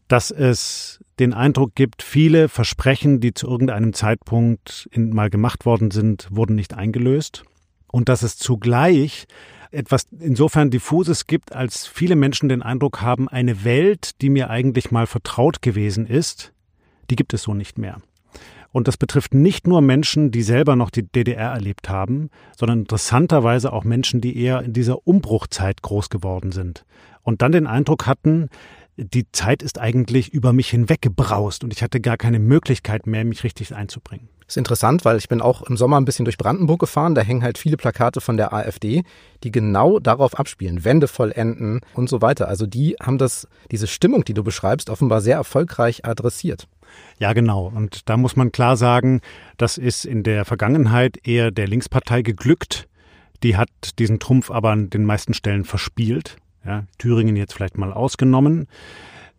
dass 0.08 0.30
es 0.30 1.00
den 1.18 1.32
Eindruck 1.32 1.74
gibt, 1.74 2.02
viele 2.02 2.48
Versprechen, 2.48 3.20
die 3.20 3.32
zu 3.32 3.48
irgendeinem 3.48 3.92
Zeitpunkt 3.94 4.88
mal 4.94 5.30
gemacht 5.30 5.64
worden 5.64 5.90
sind, 5.90 6.28
wurden 6.30 6.54
nicht 6.54 6.74
eingelöst 6.74 7.44
und 7.88 8.08
dass 8.08 8.22
es 8.22 8.36
zugleich 8.36 9.26
etwas 9.74 10.06
insofern 10.18 10.70
diffuses 10.70 11.26
gibt, 11.26 11.54
als 11.54 11.86
viele 11.86 12.16
Menschen 12.16 12.48
den 12.48 12.62
Eindruck 12.62 13.02
haben, 13.02 13.28
eine 13.28 13.64
Welt, 13.64 14.20
die 14.22 14.30
mir 14.30 14.50
eigentlich 14.50 14.90
mal 14.90 15.06
vertraut 15.06 15.62
gewesen 15.62 16.06
ist, 16.06 16.52
die 17.10 17.16
gibt 17.16 17.34
es 17.34 17.42
so 17.42 17.54
nicht 17.54 17.78
mehr. 17.78 18.00
Und 18.72 18.88
das 18.88 18.96
betrifft 18.96 19.34
nicht 19.34 19.68
nur 19.68 19.82
Menschen, 19.82 20.32
die 20.32 20.42
selber 20.42 20.74
noch 20.74 20.90
die 20.90 21.06
DDR 21.06 21.52
erlebt 21.52 21.88
haben, 21.88 22.30
sondern 22.56 22.80
interessanterweise 22.80 23.72
auch 23.72 23.84
Menschen, 23.84 24.20
die 24.20 24.36
eher 24.36 24.62
in 24.62 24.72
dieser 24.72 25.06
Umbruchzeit 25.06 25.82
groß 25.82 26.10
geworden 26.10 26.50
sind 26.50 26.84
und 27.22 27.42
dann 27.42 27.52
den 27.52 27.66
Eindruck 27.66 28.06
hatten, 28.06 28.48
die 28.96 29.30
Zeit 29.32 29.62
ist 29.62 29.80
eigentlich 29.80 30.32
über 30.32 30.52
mich 30.52 30.70
hinweggebraust 30.70 31.64
und 31.64 31.72
ich 31.72 31.82
hatte 31.82 32.00
gar 32.00 32.16
keine 32.16 32.38
Möglichkeit 32.38 33.06
mehr, 33.06 33.24
mich 33.24 33.42
richtig 33.42 33.74
einzubringen. 33.74 34.28
Das 34.46 34.54
ist 34.54 34.58
interessant, 34.58 35.04
weil 35.04 35.16
ich 35.16 35.28
bin 35.28 35.40
auch 35.40 35.62
im 35.62 35.76
Sommer 35.76 35.98
ein 35.98 36.04
bisschen 36.04 36.26
durch 36.26 36.36
Brandenburg 36.36 36.80
gefahren. 36.80 37.14
Da 37.14 37.22
hängen 37.22 37.42
halt 37.42 37.56
viele 37.56 37.78
Plakate 37.78 38.20
von 38.20 38.36
der 38.36 38.52
AfD, 38.52 39.02
die 39.42 39.50
genau 39.50 39.98
darauf 39.98 40.38
abspielen. 40.38 40.84
Wände 40.84 41.08
vollenden 41.08 41.80
und 41.94 42.10
so 42.10 42.20
weiter. 42.20 42.46
Also 42.48 42.66
die 42.66 42.96
haben 43.02 43.16
das, 43.16 43.48
diese 43.70 43.86
Stimmung, 43.86 44.24
die 44.24 44.34
du 44.34 44.44
beschreibst, 44.44 44.90
offenbar 44.90 45.22
sehr 45.22 45.36
erfolgreich 45.36 46.04
adressiert. 46.04 46.68
Ja, 47.18 47.32
genau. 47.32 47.72
Und 47.74 48.08
da 48.08 48.16
muss 48.16 48.36
man 48.36 48.52
klar 48.52 48.76
sagen, 48.76 49.22
das 49.56 49.78
ist 49.78 50.04
in 50.04 50.22
der 50.22 50.44
Vergangenheit 50.44 51.26
eher 51.26 51.50
der 51.50 51.66
Linkspartei 51.66 52.22
geglückt. 52.22 52.86
Die 53.42 53.56
hat 53.56 53.70
diesen 53.98 54.18
Trumpf 54.18 54.50
aber 54.50 54.70
an 54.70 54.90
den 54.90 55.04
meisten 55.04 55.34
Stellen 55.34 55.64
verspielt. 55.64 56.36
Ja, 56.64 56.84
Thüringen 56.98 57.36
jetzt 57.36 57.54
vielleicht 57.54 57.76
mal 57.76 57.92
ausgenommen. 57.92 58.68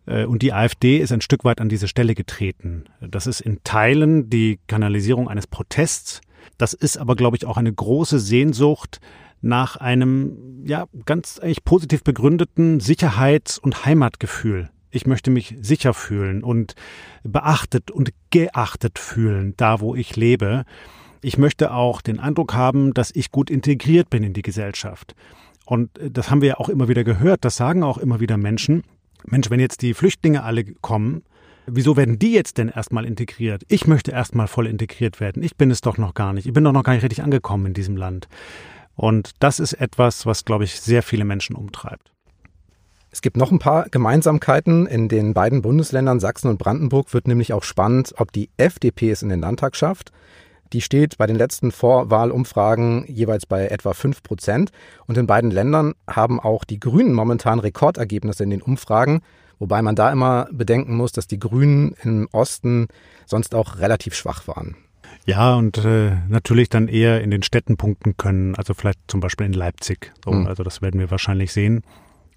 Äh, 0.06 0.24
und 0.24 0.42
die 0.42 0.52
AfD 0.52 0.98
ist 0.98 1.12
ein 1.12 1.20
Stück 1.20 1.44
weit 1.44 1.60
an 1.60 1.68
diese 1.68 1.88
Stelle 1.88 2.14
getreten. 2.14 2.84
Das 3.00 3.26
ist 3.26 3.40
in 3.40 3.62
Teilen 3.64 4.30
die 4.30 4.58
Kanalisierung 4.66 5.28
eines 5.28 5.46
Protests. 5.46 6.20
Das 6.58 6.72
ist 6.72 6.96
aber, 6.96 7.16
glaube 7.16 7.36
ich, 7.36 7.44
auch 7.44 7.56
eine 7.56 7.72
große 7.72 8.18
Sehnsucht 8.18 9.00
nach 9.42 9.76
einem, 9.76 10.64
ja, 10.64 10.86
ganz 11.04 11.38
eigentlich 11.38 11.64
positiv 11.64 12.02
begründeten 12.02 12.80
Sicherheits- 12.80 13.58
und 13.58 13.84
Heimatgefühl. 13.84 14.70
Ich 14.90 15.06
möchte 15.06 15.30
mich 15.30 15.54
sicher 15.60 15.92
fühlen 15.92 16.42
und 16.42 16.74
beachtet 17.22 17.90
und 17.90 18.10
geachtet 18.30 18.98
fühlen, 18.98 19.54
da 19.56 19.80
wo 19.80 19.94
ich 19.94 20.16
lebe. 20.16 20.64
Ich 21.20 21.36
möchte 21.36 21.72
auch 21.72 22.00
den 22.00 22.18
Eindruck 22.18 22.54
haben, 22.54 22.94
dass 22.94 23.10
ich 23.14 23.30
gut 23.30 23.50
integriert 23.50 24.08
bin 24.08 24.22
in 24.22 24.32
die 24.32 24.42
Gesellschaft. 24.42 25.14
Und 25.66 25.98
äh, 25.98 26.10
das 26.10 26.30
haben 26.30 26.40
wir 26.40 26.48
ja 26.48 26.56
auch 26.58 26.68
immer 26.68 26.88
wieder 26.88 27.04
gehört, 27.04 27.44
das 27.44 27.56
sagen 27.56 27.82
auch 27.82 27.98
immer 27.98 28.20
wieder 28.20 28.36
Menschen, 28.36 28.84
Mensch, 29.24 29.50
wenn 29.50 29.60
jetzt 29.60 29.82
die 29.82 29.94
Flüchtlinge 29.94 30.42
alle 30.42 30.64
kommen, 30.64 31.22
Wieso 31.68 31.96
werden 31.96 32.18
die 32.20 32.32
jetzt 32.32 32.58
denn 32.58 32.68
erstmal 32.68 33.04
integriert? 33.04 33.64
Ich 33.66 33.88
möchte 33.88 34.12
erstmal 34.12 34.46
voll 34.46 34.68
integriert 34.68 35.18
werden. 35.18 35.42
Ich 35.42 35.56
bin 35.56 35.72
es 35.72 35.80
doch 35.80 35.98
noch 35.98 36.14
gar 36.14 36.32
nicht. 36.32 36.46
Ich 36.46 36.52
bin 36.52 36.62
doch 36.62 36.72
noch 36.72 36.84
gar 36.84 36.92
nicht 36.92 37.02
richtig 37.02 37.24
angekommen 37.24 37.66
in 37.66 37.74
diesem 37.74 37.96
Land. 37.96 38.28
Und 38.94 39.32
das 39.40 39.58
ist 39.58 39.72
etwas, 39.72 40.26
was, 40.26 40.44
glaube 40.44 40.62
ich, 40.62 40.80
sehr 40.80 41.02
viele 41.02 41.24
Menschen 41.24 41.56
umtreibt. 41.56 42.12
Es 43.10 43.20
gibt 43.20 43.36
noch 43.36 43.50
ein 43.50 43.58
paar 43.58 43.88
Gemeinsamkeiten. 43.88 44.86
In 44.86 45.08
den 45.08 45.34
beiden 45.34 45.60
Bundesländern 45.60 46.20
Sachsen 46.20 46.48
und 46.48 46.58
Brandenburg 46.58 47.12
wird 47.12 47.26
nämlich 47.26 47.52
auch 47.52 47.64
spannend, 47.64 48.14
ob 48.16 48.30
die 48.30 48.48
FDP 48.58 49.10
es 49.10 49.22
in 49.22 49.28
den 49.28 49.40
Landtag 49.40 49.74
schafft. 49.74 50.12
Die 50.72 50.80
steht 50.80 51.18
bei 51.18 51.26
den 51.26 51.36
letzten 51.36 51.70
Vorwahlumfragen 51.70 53.04
jeweils 53.06 53.46
bei 53.46 53.68
etwa 53.68 53.92
5 53.94 54.22
Prozent. 54.22 54.70
Und 55.06 55.16
in 55.16 55.26
beiden 55.26 55.50
Ländern 55.50 55.94
haben 56.08 56.40
auch 56.40 56.64
die 56.64 56.80
Grünen 56.80 57.12
momentan 57.12 57.60
Rekordergebnisse 57.60 58.44
in 58.44 58.50
den 58.50 58.62
Umfragen, 58.62 59.20
wobei 59.58 59.82
man 59.82 59.96
da 59.96 60.10
immer 60.10 60.48
bedenken 60.52 60.96
muss, 60.96 61.12
dass 61.12 61.26
die 61.26 61.38
Grünen 61.38 61.94
im 62.02 62.28
Osten 62.32 62.88
sonst 63.26 63.54
auch 63.54 63.78
relativ 63.78 64.14
schwach 64.14 64.46
waren. 64.48 64.76
Ja, 65.24 65.56
und 65.56 65.78
äh, 65.78 66.12
natürlich 66.28 66.68
dann 66.68 66.88
eher 66.88 67.20
in 67.20 67.30
den 67.30 67.42
Städten 67.42 67.76
punkten 67.76 68.16
können, 68.16 68.54
also 68.54 68.74
vielleicht 68.74 69.00
zum 69.08 69.20
Beispiel 69.20 69.46
in 69.46 69.52
Leipzig. 69.52 70.12
So, 70.24 70.30
mhm. 70.30 70.46
Also 70.46 70.62
das 70.62 70.82
werden 70.82 71.00
wir 71.00 71.10
wahrscheinlich 71.10 71.52
sehen. 71.52 71.82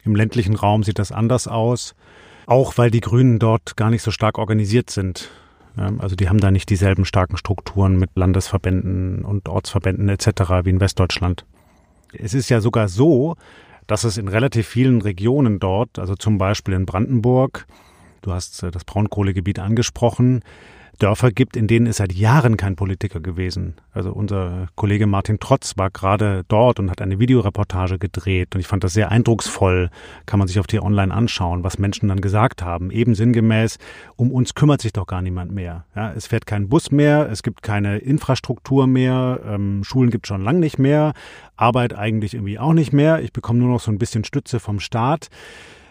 Im 0.03 0.15
ländlichen 0.15 0.55
Raum 0.55 0.83
sieht 0.83 0.97
das 0.97 1.11
anders 1.11 1.47
aus, 1.47 1.93
auch 2.47 2.77
weil 2.77 2.89
die 2.89 3.01
Grünen 3.01 3.37
dort 3.37 3.77
gar 3.77 3.91
nicht 3.91 4.01
so 4.01 4.11
stark 4.11 4.37
organisiert 4.39 4.89
sind. 4.89 5.29
Also 5.75 6.15
die 6.15 6.27
haben 6.29 6.39
da 6.39 6.51
nicht 6.51 6.69
dieselben 6.69 7.05
starken 7.05 7.37
Strukturen 7.37 7.97
mit 7.97 8.11
Landesverbänden 8.15 9.23
und 9.23 9.47
Ortsverbänden 9.47 10.09
etc. 10.09 10.27
wie 10.63 10.71
in 10.71 10.79
Westdeutschland. 10.79 11.45
Es 12.11 12.33
ist 12.33 12.49
ja 12.49 12.59
sogar 12.59 12.87
so, 12.87 13.35
dass 13.87 14.03
es 14.03 14.17
in 14.17 14.27
relativ 14.27 14.67
vielen 14.67 15.01
Regionen 15.01 15.59
dort, 15.59 15.99
also 15.99 16.15
zum 16.15 16.37
Beispiel 16.37 16.73
in 16.73 16.85
Brandenburg, 16.85 17.65
du 18.21 18.31
hast 18.31 18.61
äh, 18.63 18.71
das 18.71 18.83
Braunkohlegebiet 18.83 19.59
angesprochen, 19.59 20.41
Dörfer 20.99 21.31
gibt, 21.31 21.55
in 21.55 21.67
denen 21.67 21.85
ist 21.85 21.97
seit 21.97 22.13
Jahren 22.13 22.57
kein 22.57 22.75
Politiker 22.75 23.19
gewesen. 23.19 23.75
Also 23.91 24.11
unser 24.11 24.67
Kollege 24.75 25.07
Martin 25.07 25.39
Trotz 25.39 25.77
war 25.77 25.89
gerade 25.89 26.43
dort 26.47 26.79
und 26.79 26.91
hat 26.91 27.01
eine 27.01 27.19
Videoreportage 27.19 27.97
gedreht 27.97 28.53
und 28.53 28.61
ich 28.61 28.67
fand 28.67 28.83
das 28.83 28.93
sehr 28.93 29.09
eindrucksvoll, 29.09 29.89
kann 30.25 30.39
man 30.39 30.47
sich 30.47 30.59
auf 30.59 30.67
die 30.67 30.81
online 30.81 31.13
anschauen, 31.13 31.63
was 31.63 31.79
Menschen 31.79 32.09
dann 32.09 32.21
gesagt 32.21 32.61
haben. 32.61 32.91
Eben 32.91 33.15
sinngemäß, 33.15 33.77
um 34.15 34.31
uns 34.31 34.53
kümmert 34.53 34.81
sich 34.81 34.93
doch 34.93 35.07
gar 35.07 35.21
niemand 35.21 35.51
mehr. 35.51 35.85
Ja, 35.95 36.13
es 36.13 36.27
fährt 36.27 36.45
kein 36.45 36.69
Bus 36.69 36.91
mehr, 36.91 37.29
es 37.31 37.43
gibt 37.43 37.63
keine 37.63 37.97
Infrastruktur 37.97 38.85
mehr, 38.85 39.39
ähm, 39.45 39.83
Schulen 39.83 40.11
gibt 40.11 40.27
schon 40.27 40.43
lang 40.43 40.59
nicht 40.59 40.79
mehr, 40.79 41.13
Arbeit 41.55 41.95
eigentlich 41.95 42.33
irgendwie 42.33 42.59
auch 42.59 42.73
nicht 42.73 42.93
mehr. 42.93 43.21
Ich 43.21 43.33
bekomme 43.33 43.59
nur 43.59 43.69
noch 43.69 43.79
so 43.79 43.91
ein 43.91 43.97
bisschen 43.97 44.23
Stütze 44.23 44.59
vom 44.59 44.79
Staat. 44.79 45.29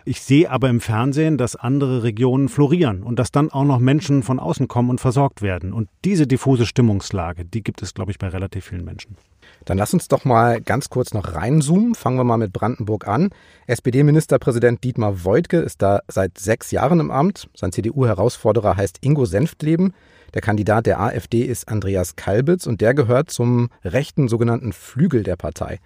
Ich 0.09 0.23
sehe 0.23 0.51
aber 0.51 0.71
im 0.71 0.81
Fernsehen, 0.81 1.37
dass 1.37 1.55
andere 1.55 2.03
Regionen 2.03 2.49
florieren 2.49 3.03
und 3.03 3.18
dass 3.18 3.31
dann 3.31 3.51
auch 3.51 3.64
noch 3.64 3.79
Menschen 3.79 4.23
von 4.23 4.40
außen 4.40 4.66
kommen 4.66 4.88
und 4.88 5.03
versorgt 5.03 5.42
werden. 5.42 5.75
Und 5.75 5.90
diese 6.03 6.27
diffuse 6.27 6.64
Stimmungslage, 6.64 7.44
die 7.44 7.62
gibt 7.62 7.83
es, 7.83 7.92
glaube 7.92 8.11
ich, 8.11 8.18
bei 8.18 8.29
relativ 8.29 8.64
vielen 8.64 8.87
Menschen. 8.87 9.18
Dann 9.66 9.77
lass 9.77 9.92
uns 9.92 10.09
doch 10.09 10.25
mal 10.25 10.62
ganz 10.62 10.88
kurz 10.88 11.12
noch 11.12 11.35
reinzoomen. 11.35 11.94
Fangen 11.94 12.16
wir 12.16 12.25
mal 12.25 12.38
mit 12.38 12.55
Brandenburg 12.55 13.07
an. 13.07 13.29
SPD-Ministerpräsident 13.66 14.83
Dietmar 14.83 15.27
Woidke 15.27 15.59
ist 15.59 15.83
da 15.83 16.01
seit 16.09 16.38
sechs 16.38 16.71
Jahren 16.71 17.01
im 17.01 17.11
Amt. 17.11 17.51
Sein 17.55 17.73
CDU-Herausforderer 17.73 18.79
heißt 18.79 19.01
Ingo 19.03 19.27
Senftleben. 19.27 19.92
Der 20.33 20.40
Kandidat 20.40 20.87
der 20.87 21.01
AfD 21.01 21.42
ist 21.42 21.68
Andreas 21.68 22.16
Kalbitz 22.16 22.66
und 22.66 22.81
der 22.81 22.94
gehört 22.94 23.31
zum 23.31 23.68
rechten 23.85 24.29
sogenannten 24.29 24.73
Flügel 24.73 25.23
der 25.23 25.37
Partei. 25.37 25.81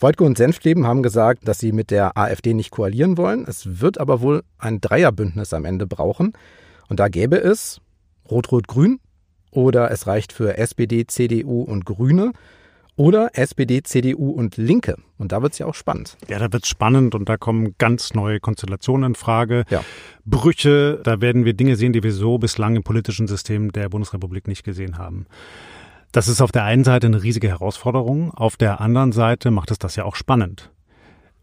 Wojtko 0.00 0.24
und 0.24 0.38
Senftleben 0.38 0.86
haben 0.86 1.02
gesagt, 1.02 1.48
dass 1.48 1.58
sie 1.58 1.72
mit 1.72 1.90
der 1.90 2.16
AfD 2.16 2.54
nicht 2.54 2.70
koalieren 2.70 3.16
wollen. 3.18 3.44
Es 3.48 3.80
wird 3.80 3.98
aber 3.98 4.20
wohl 4.20 4.44
ein 4.58 4.80
Dreierbündnis 4.80 5.52
am 5.52 5.64
Ende 5.64 5.86
brauchen. 5.86 6.34
Und 6.88 7.00
da 7.00 7.08
gäbe 7.08 7.36
es 7.36 7.80
Rot-Rot-Grün 8.30 9.00
oder 9.50 9.90
es 9.90 10.06
reicht 10.06 10.32
für 10.32 10.56
SPD, 10.56 11.06
CDU 11.06 11.62
und 11.62 11.84
Grüne 11.84 12.32
oder 12.98 13.30
SPD, 13.34 13.82
CDU 13.82 14.30
und 14.30 14.56
Linke. 14.56 14.96
Und 15.18 15.32
da 15.32 15.42
wird 15.42 15.52
es 15.52 15.58
ja 15.58 15.66
auch 15.66 15.74
spannend. 15.74 16.16
Ja, 16.28 16.38
da 16.38 16.52
wird 16.52 16.64
es 16.64 16.68
spannend 16.68 17.14
und 17.14 17.28
da 17.28 17.36
kommen 17.36 17.74
ganz 17.78 18.14
neue 18.14 18.40
Konstellationen 18.40 19.12
in 19.12 19.14
Frage. 19.14 19.64
Ja. 19.70 19.82
Brüche, 20.24 21.00
da 21.02 21.20
werden 21.20 21.44
wir 21.44 21.54
Dinge 21.54 21.76
sehen, 21.76 21.92
die 21.92 22.02
wir 22.02 22.12
so 22.12 22.38
bislang 22.38 22.76
im 22.76 22.82
politischen 22.82 23.26
System 23.26 23.72
der 23.72 23.88
Bundesrepublik 23.88 24.48
nicht 24.48 24.64
gesehen 24.64 24.98
haben. 24.98 25.26
Das 26.12 26.28
ist 26.28 26.40
auf 26.40 26.52
der 26.52 26.64
einen 26.64 26.84
Seite 26.84 27.06
eine 27.06 27.22
riesige 27.22 27.48
Herausforderung, 27.48 28.32
auf 28.32 28.56
der 28.56 28.80
anderen 28.80 29.12
Seite 29.12 29.50
macht 29.50 29.70
es 29.70 29.78
das 29.78 29.96
ja 29.96 30.04
auch 30.04 30.16
spannend. 30.16 30.70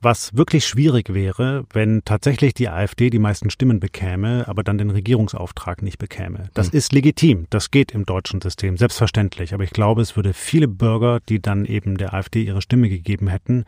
Was 0.01 0.35
wirklich 0.35 0.67
schwierig 0.67 1.13
wäre, 1.13 1.65
wenn 1.71 2.03
tatsächlich 2.05 2.53
die 2.53 2.69
AfD 2.69 3.09
die 3.09 3.17
meisten 3.19 3.49
Stimmen 3.49 3.79
bekäme, 3.79 4.47
aber 4.47 4.63
dann 4.63 4.77
den 4.77 4.91
Regierungsauftrag 4.91 5.81
nicht 5.81 5.97
bekäme. 5.97 6.49
Das 6.53 6.71
hm. 6.71 6.77
ist 6.77 6.93
legitim, 6.93 7.47
das 7.49 7.71
geht 7.71 7.91
im 7.91 8.05
deutschen 8.05 8.41
System, 8.41 8.77
selbstverständlich. 8.77 9.53
Aber 9.53 9.63
ich 9.63 9.71
glaube, 9.71 10.01
es 10.01 10.15
würde 10.15 10.33
viele 10.33 10.67
Bürger, 10.67 11.21
die 11.27 11.41
dann 11.41 11.65
eben 11.65 11.97
der 11.97 12.13
AfD 12.13 12.43
ihre 12.43 12.61
Stimme 12.61 12.89
gegeben 12.89 13.27
hätten, 13.27 13.65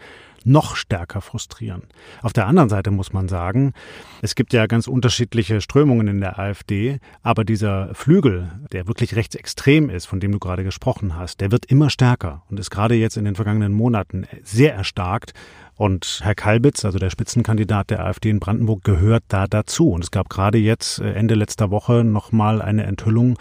noch 0.47 0.75
stärker 0.75 1.21
frustrieren. 1.21 1.83
Auf 2.21 2.33
der 2.33 2.47
anderen 2.47 2.69
Seite 2.69 2.91
muss 2.91 3.13
man 3.13 3.27
sagen, 3.27 3.73
es 4.21 4.35
gibt 4.35 4.53
ja 4.53 4.65
ganz 4.65 4.87
unterschiedliche 4.87 5.61
Strömungen 5.61 6.07
in 6.07 6.21
der 6.21 6.39
AfD, 6.39 6.99
aber 7.21 7.43
dieser 7.43 7.93
Flügel, 7.93 8.49
der 8.71 8.87
wirklich 8.87 9.15
rechtsextrem 9.15 9.89
ist, 9.89 10.05
von 10.05 10.19
dem 10.19 10.31
du 10.31 10.39
gerade 10.39 10.63
gesprochen 10.63 11.15
hast, 11.15 11.41
der 11.41 11.51
wird 11.51 11.65
immer 11.65 11.89
stärker 11.89 12.43
und 12.49 12.59
ist 12.59 12.71
gerade 12.71 12.95
jetzt 12.95 13.17
in 13.17 13.25
den 13.25 13.35
vergangenen 13.35 13.73
Monaten 13.73 14.25
sehr 14.43 14.73
erstarkt. 14.73 15.33
Und 15.77 16.21
Herr 16.23 16.33
Kalbitz, 16.33 16.85
also 16.85 16.97
der 16.97 17.11
Spitzenkandidat 17.11 17.91
der 17.91 18.03
AfD 18.03 18.31
in 18.31 18.39
Brandenburg, 18.39 18.83
gehört 18.83 19.23
da 19.27 19.45
dazu. 19.45 19.91
Und 19.91 20.03
es 20.03 20.09
gab 20.09 20.27
gerade 20.27 20.57
jetzt 20.57 20.99
äh, 20.99 21.13
Ende 21.13 21.35
letzter 21.35 21.69
Woche 21.69 22.03
nochmal 22.03 22.63
eine 22.63 22.83
Enthüllung, 22.83 23.37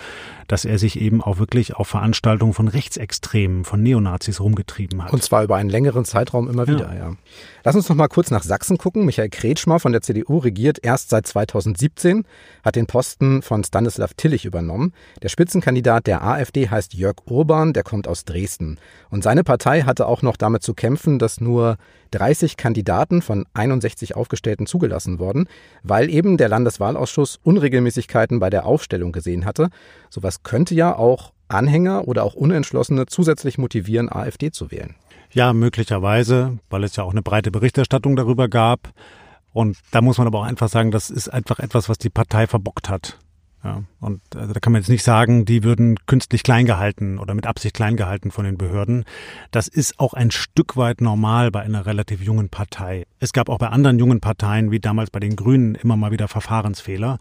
dass 0.46 0.66
er 0.66 0.79
sich 0.79 1.01
eben 1.01 1.22
auch 1.22 1.38
wirklich 1.38 1.77
auf 1.77 1.88
Veranstaltungen 1.88 2.53
von 2.53 2.68
Rechtsextremen, 2.68 3.64
von 3.64 3.83
Neonazis 3.83 4.40
rumgetrieben 4.40 5.03
hat. 5.03 5.12
Und 5.14 5.22
zwar 5.22 5.44
über 5.44 5.57
einen 5.57 5.70
längeren 5.70 6.05
Zeitraum 6.05 6.49
immer 6.49 6.68
wieder, 6.68 6.94
ja. 6.94 7.09
ja. 7.09 7.16
Lass 7.64 7.75
uns 7.75 7.88
noch 7.88 7.96
mal 7.96 8.09
kurz 8.09 8.31
nach 8.31 8.42
Sachsen 8.42 8.77
gucken. 8.79 9.07
Michael 9.07 9.31
Kretschmer 9.31 9.81
von 9.81 9.92
der 9.92 10.03
CDU 10.03 10.38
regiert 10.38 10.79
erst 10.85 11.09
seit 11.09 11.27
2017, 11.27 12.25
hat 12.62 12.77
den 12.77 12.87
Posten 12.87 13.42
von 13.42 13.64
Stanislav 13.64 14.14
Tillich 14.14 14.44
übernommen. 14.44 14.92
Der 15.22 15.31
Spitzenkandidat 15.31 16.07
der 16.07 16.22
AfD 16.22 16.68
heißt 16.68 16.94
Jörg 16.94 17.16
Urban, 17.25 17.72
der 17.72 17.83
kommt 17.83 18.07
aus 18.07 18.25
Dresden. 18.25 18.79
Und 19.11 19.25
seine 19.25 19.42
Partei 19.42 19.83
hatte 19.83 20.07
auch 20.07 20.22
noch 20.22 20.37
damit 20.37 20.62
zu 20.62 20.75
kämpfen, 20.75 21.18
dass 21.18 21.40
nur 21.40 21.79
30 22.16 22.57
Kandidaten 22.57 23.20
von 23.20 23.44
61 23.52 24.16
Aufgestellten 24.16 24.66
zugelassen 24.66 25.18
wurden, 25.18 25.48
weil 25.83 26.09
eben 26.09 26.38
der 26.38 26.48
Landeswahlausschuss 26.48 27.38
Unregelmäßigkeiten 27.42 28.38
bei 28.38 28.48
der 28.48 28.64
Aufstellung 28.64 29.12
gesehen 29.12 29.44
hatte. 29.44 29.68
Sowas 30.09 30.42
könnte 30.42 30.74
ja 30.74 30.96
auch 30.96 31.33
Anhänger 31.48 32.09
oder 32.09 32.24
auch 32.24 32.35
Unentschlossene 32.35 33.05
zusätzlich 33.05 33.59
motivieren, 33.59 34.11
AfD 34.11 34.50
zu 34.50 34.70
wählen. 34.70 34.94
Ja, 35.31 35.52
möglicherweise, 35.52 36.59
weil 36.70 36.85
es 36.85 36.96
ja 36.96 37.05
auch 37.05 37.12
eine 37.12 37.22
breite 37.22 37.50
Berichterstattung 37.50 38.16
darüber 38.16 38.48
gab. 38.48 38.92
Und 39.52 39.76
da 39.90 40.00
muss 40.00 40.16
man 40.16 40.26
aber 40.26 40.40
auch 40.40 40.44
einfach 40.44 40.68
sagen, 40.68 40.90
das 40.90 41.11
ist 41.11 41.29
einfach 41.29 41.59
etwas, 41.59 41.88
was 41.88 41.98
die 41.98 42.11
Partei 42.11 42.46
verbockt 42.46 42.88
hat. 42.88 43.18
Ja, 43.66 43.83
und 43.98 44.20
also 44.37 44.52
da 44.52 44.61
kann 44.61 44.72
man 44.72 44.81
jetzt 44.81 44.88
nicht 44.88 45.02
sagen, 45.02 45.44
die 45.44 45.64
würden 45.64 45.96
künstlich 46.07 46.44
klein 46.44 46.66
gehalten 46.66 47.18
oder 47.18 47.35
mit 47.35 47.48
Absicht 47.48 47.74
klein 47.74 47.96
gehalten 47.96 48.31
von 48.31 48.44
den 48.44 48.57
Behörden. 48.57 49.05
Das 49.50 49.66
ist 49.66 49.98
auch 49.98 50.14
ein 50.14 50.31
Stück 50.31 50.76
weit 50.76 51.00
normal 51.00 51.50
bei 51.50 51.62
einer 51.62 51.85
relativ 51.85 52.22
jungen 52.22 52.48
Partei. 52.48 53.07
Es 53.18 53.33
gab 53.33 53.48
auch 53.48 53.59
bei 53.59 53.66
anderen 53.66 53.98
jungen 53.98 54.20
Parteien, 54.20 54.70
wie 54.70 54.79
damals 54.79 55.11
bei 55.11 55.18
den 55.18 55.35
Grünen, 55.35 55.74
immer 55.74 55.96
mal 55.96 56.12
wieder 56.12 56.29
Verfahrensfehler. 56.29 57.18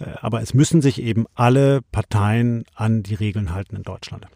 Äh, 0.00 0.06
aber 0.22 0.40
es 0.40 0.54
müssen 0.54 0.80
sich 0.80 1.02
eben 1.02 1.26
alle 1.34 1.80
Parteien 1.92 2.64
an 2.74 3.02
die 3.02 3.14
Regeln 3.14 3.52
halten 3.52 3.76
in 3.76 3.82
Deutschland. 3.82 4.26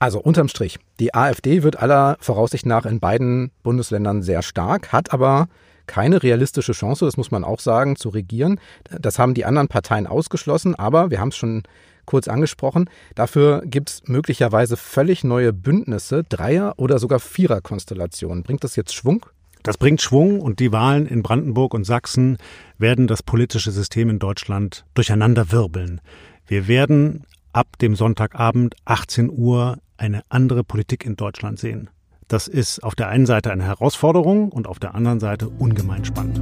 Also 0.00 0.18
unterm 0.18 0.48
Strich, 0.48 0.80
die 0.98 1.14
AfD 1.14 1.62
wird 1.62 1.76
aller 1.76 2.16
Voraussicht 2.18 2.66
nach 2.66 2.86
in 2.86 2.98
beiden 2.98 3.52
Bundesländern 3.62 4.22
sehr 4.22 4.42
stark, 4.42 4.92
hat 4.92 5.12
aber 5.12 5.46
keine 5.86 6.22
realistische 6.22 6.72
Chance, 6.72 7.04
das 7.04 7.16
muss 7.16 7.30
man 7.30 7.44
auch 7.44 7.60
sagen, 7.60 7.96
zu 7.96 8.08
regieren. 8.08 8.60
Das 8.90 9.18
haben 9.18 9.34
die 9.34 9.44
anderen 9.44 9.68
Parteien 9.68 10.06
ausgeschlossen, 10.06 10.74
aber 10.74 11.10
wir 11.10 11.20
haben 11.20 11.28
es 11.28 11.36
schon 11.36 11.62
kurz 12.06 12.28
angesprochen, 12.28 12.88
dafür 13.14 13.62
gibt 13.66 13.90
es 13.90 14.02
möglicherweise 14.06 14.76
völlig 14.76 15.24
neue 15.24 15.52
Bündnisse, 15.52 16.22
Dreier- 16.22 16.74
oder 16.76 16.98
sogar 16.98 17.18
Vierer-Konstellationen. 17.18 18.44
Bringt 18.44 18.64
das 18.64 18.76
jetzt 18.76 18.94
Schwung? 18.94 19.26
Das 19.62 19.76
bringt 19.76 20.00
Schwung 20.00 20.40
und 20.40 20.60
die 20.60 20.70
Wahlen 20.70 21.06
in 21.06 21.24
Brandenburg 21.24 21.74
und 21.74 21.84
Sachsen 21.84 22.38
werden 22.78 23.08
das 23.08 23.24
politische 23.24 23.72
System 23.72 24.08
in 24.08 24.20
Deutschland 24.20 24.84
durcheinander 24.94 25.50
wirbeln. 25.50 26.00
Wir 26.46 26.68
werden 26.68 27.24
ab 27.52 27.76
dem 27.80 27.96
Sonntagabend 27.96 28.76
18 28.84 29.28
Uhr 29.28 29.78
eine 29.96 30.22
andere 30.28 30.62
Politik 30.62 31.04
in 31.04 31.16
Deutschland 31.16 31.58
sehen. 31.58 31.90
Das 32.28 32.48
ist 32.48 32.82
auf 32.82 32.96
der 32.96 33.08
einen 33.08 33.24
Seite 33.24 33.52
eine 33.52 33.62
Herausforderung 33.62 34.50
und 34.50 34.66
auf 34.66 34.80
der 34.80 34.96
anderen 34.96 35.20
Seite 35.20 35.48
ungemein 35.48 36.04
spannend. 36.04 36.40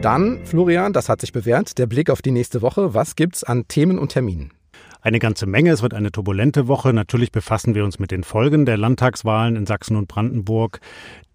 Dann, 0.00 0.38
Florian, 0.44 0.92
das 0.92 1.08
hat 1.08 1.20
sich 1.20 1.32
bewährt, 1.32 1.76
der 1.76 1.88
Blick 1.88 2.08
auf 2.08 2.22
die 2.22 2.30
nächste 2.30 2.62
Woche. 2.62 2.94
Was 2.94 3.16
gibt's 3.16 3.42
an 3.42 3.66
Themen 3.66 3.98
und 3.98 4.12
Terminen? 4.12 4.52
Eine 5.00 5.18
ganze 5.18 5.46
Menge. 5.46 5.72
Es 5.72 5.82
wird 5.82 5.92
eine 5.92 6.12
turbulente 6.12 6.68
Woche. 6.68 6.92
Natürlich 6.92 7.32
befassen 7.32 7.74
wir 7.74 7.84
uns 7.84 7.98
mit 7.98 8.12
den 8.12 8.22
Folgen 8.22 8.64
der 8.64 8.76
Landtagswahlen 8.76 9.56
in 9.56 9.66
Sachsen 9.66 9.96
und 9.96 10.06
Brandenburg. 10.06 10.78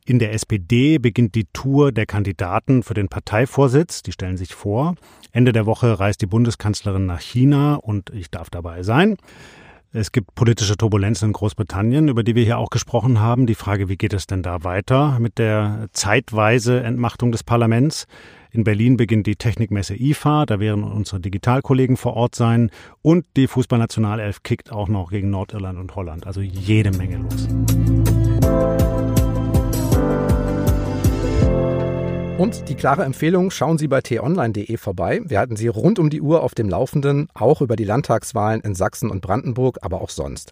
In 0.05 0.19
der 0.19 0.33
SPD 0.33 0.97
beginnt 0.97 1.33
die 1.33 1.45
Tour 1.53 1.93
der 1.93 2.05
Kandidaten 2.05 2.83
für 2.83 2.93
den 2.93 3.07
Parteivorsitz. 3.07 4.01
Die 4.01 4.11
stellen 4.11 4.35
sich 4.35 4.53
vor. 4.53 4.95
Ende 5.31 5.53
der 5.53 5.65
Woche 5.65 5.99
reist 5.99 6.21
die 6.21 6.25
Bundeskanzlerin 6.25 7.05
nach 7.05 7.21
China 7.21 7.75
und 7.75 8.09
ich 8.09 8.29
darf 8.29 8.49
dabei 8.49 8.83
sein. 8.83 9.15
Es 9.95 10.11
gibt 10.11 10.33
politische 10.33 10.75
Turbulenzen 10.75 11.29
in 11.29 11.33
Großbritannien, 11.33 12.07
über 12.07 12.23
die 12.23 12.35
wir 12.35 12.43
hier 12.43 12.57
auch 12.57 12.71
gesprochen 12.71 13.19
haben. 13.19 13.45
Die 13.45 13.55
Frage, 13.55 13.89
wie 13.89 13.95
geht 13.95 14.13
es 14.13 14.25
denn 14.25 14.41
da 14.41 14.63
weiter 14.63 15.19
mit 15.19 15.37
der 15.37 15.87
zeitweise 15.93 16.81
Entmachtung 16.81 17.31
des 17.31 17.43
Parlaments? 17.43 18.07
In 18.49 18.63
Berlin 18.63 18.97
beginnt 18.97 19.27
die 19.27 19.35
Technikmesse 19.35 19.95
IFA, 19.95 20.47
da 20.47 20.59
werden 20.59 20.83
unsere 20.83 21.19
Digitalkollegen 21.19 21.95
vor 21.95 22.15
Ort 22.15 22.35
sein. 22.35 22.71
Und 23.01 23.25
die 23.37 23.47
Fußballnationalelf 23.47 24.43
kickt 24.43 24.71
auch 24.71 24.89
noch 24.89 25.11
gegen 25.11 25.29
Nordirland 25.29 25.79
und 25.79 25.95
Holland. 25.95 26.27
Also 26.27 26.41
jede 26.41 26.91
Menge 26.91 27.17
los. 27.17 27.47
Und 32.37 32.67
die 32.67 32.75
klare 32.75 33.03
Empfehlung, 33.03 33.51
schauen 33.51 33.77
Sie 33.77 33.87
bei 33.87 34.01
t-online.de 34.01 34.77
vorbei. 34.77 35.21
Wir 35.23 35.37
halten 35.37 35.55
Sie 35.55 35.67
rund 35.67 35.99
um 35.99 36.09
die 36.09 36.19
Uhr 36.19 36.41
auf 36.41 36.55
dem 36.55 36.67
Laufenden, 36.67 37.27
auch 37.35 37.61
über 37.61 37.75
die 37.75 37.83
Landtagswahlen 37.83 38.61
in 38.61 38.73
Sachsen 38.73 39.11
und 39.11 39.21
Brandenburg, 39.21 39.77
aber 39.83 40.01
auch 40.01 40.09
sonst. 40.09 40.51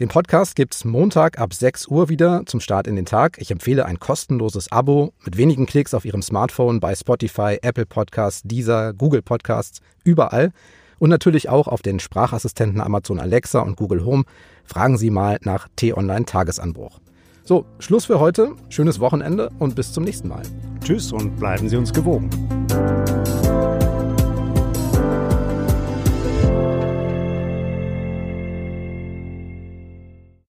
Den 0.00 0.08
Podcast 0.08 0.56
gibt's 0.56 0.86
Montag 0.86 1.38
ab 1.38 1.52
6 1.52 1.88
Uhr 1.88 2.08
wieder 2.08 2.44
zum 2.46 2.60
Start 2.60 2.86
in 2.86 2.96
den 2.96 3.04
Tag. 3.04 3.36
Ich 3.38 3.50
empfehle 3.50 3.84
ein 3.84 4.00
kostenloses 4.00 4.72
Abo 4.72 5.12
mit 5.22 5.36
wenigen 5.36 5.66
Klicks 5.66 5.92
auf 5.92 6.06
Ihrem 6.06 6.22
Smartphone 6.22 6.80
bei 6.80 6.94
Spotify, 6.94 7.58
Apple 7.60 7.84
Podcasts, 7.84 8.40
Deezer, 8.42 8.94
Google 8.94 9.20
Podcasts, 9.20 9.82
überall. 10.04 10.52
Und 10.98 11.10
natürlich 11.10 11.50
auch 11.50 11.68
auf 11.68 11.82
den 11.82 12.00
Sprachassistenten 12.00 12.80
Amazon 12.80 13.20
Alexa 13.20 13.60
und 13.60 13.76
Google 13.76 14.06
Home. 14.06 14.24
Fragen 14.64 14.96
Sie 14.96 15.10
mal 15.10 15.38
nach 15.42 15.68
T-Online 15.76 16.24
Tagesanbruch. 16.24 16.98
So, 17.50 17.66
Schluss 17.80 18.04
für 18.04 18.20
heute. 18.20 18.52
Schönes 18.68 19.00
Wochenende 19.00 19.50
und 19.58 19.74
bis 19.74 19.92
zum 19.92 20.04
nächsten 20.04 20.28
Mal. 20.28 20.42
Tschüss 20.84 21.10
und 21.10 21.34
bleiben 21.40 21.68
Sie 21.68 21.76
uns 21.76 21.92
gewogen. 21.92 22.30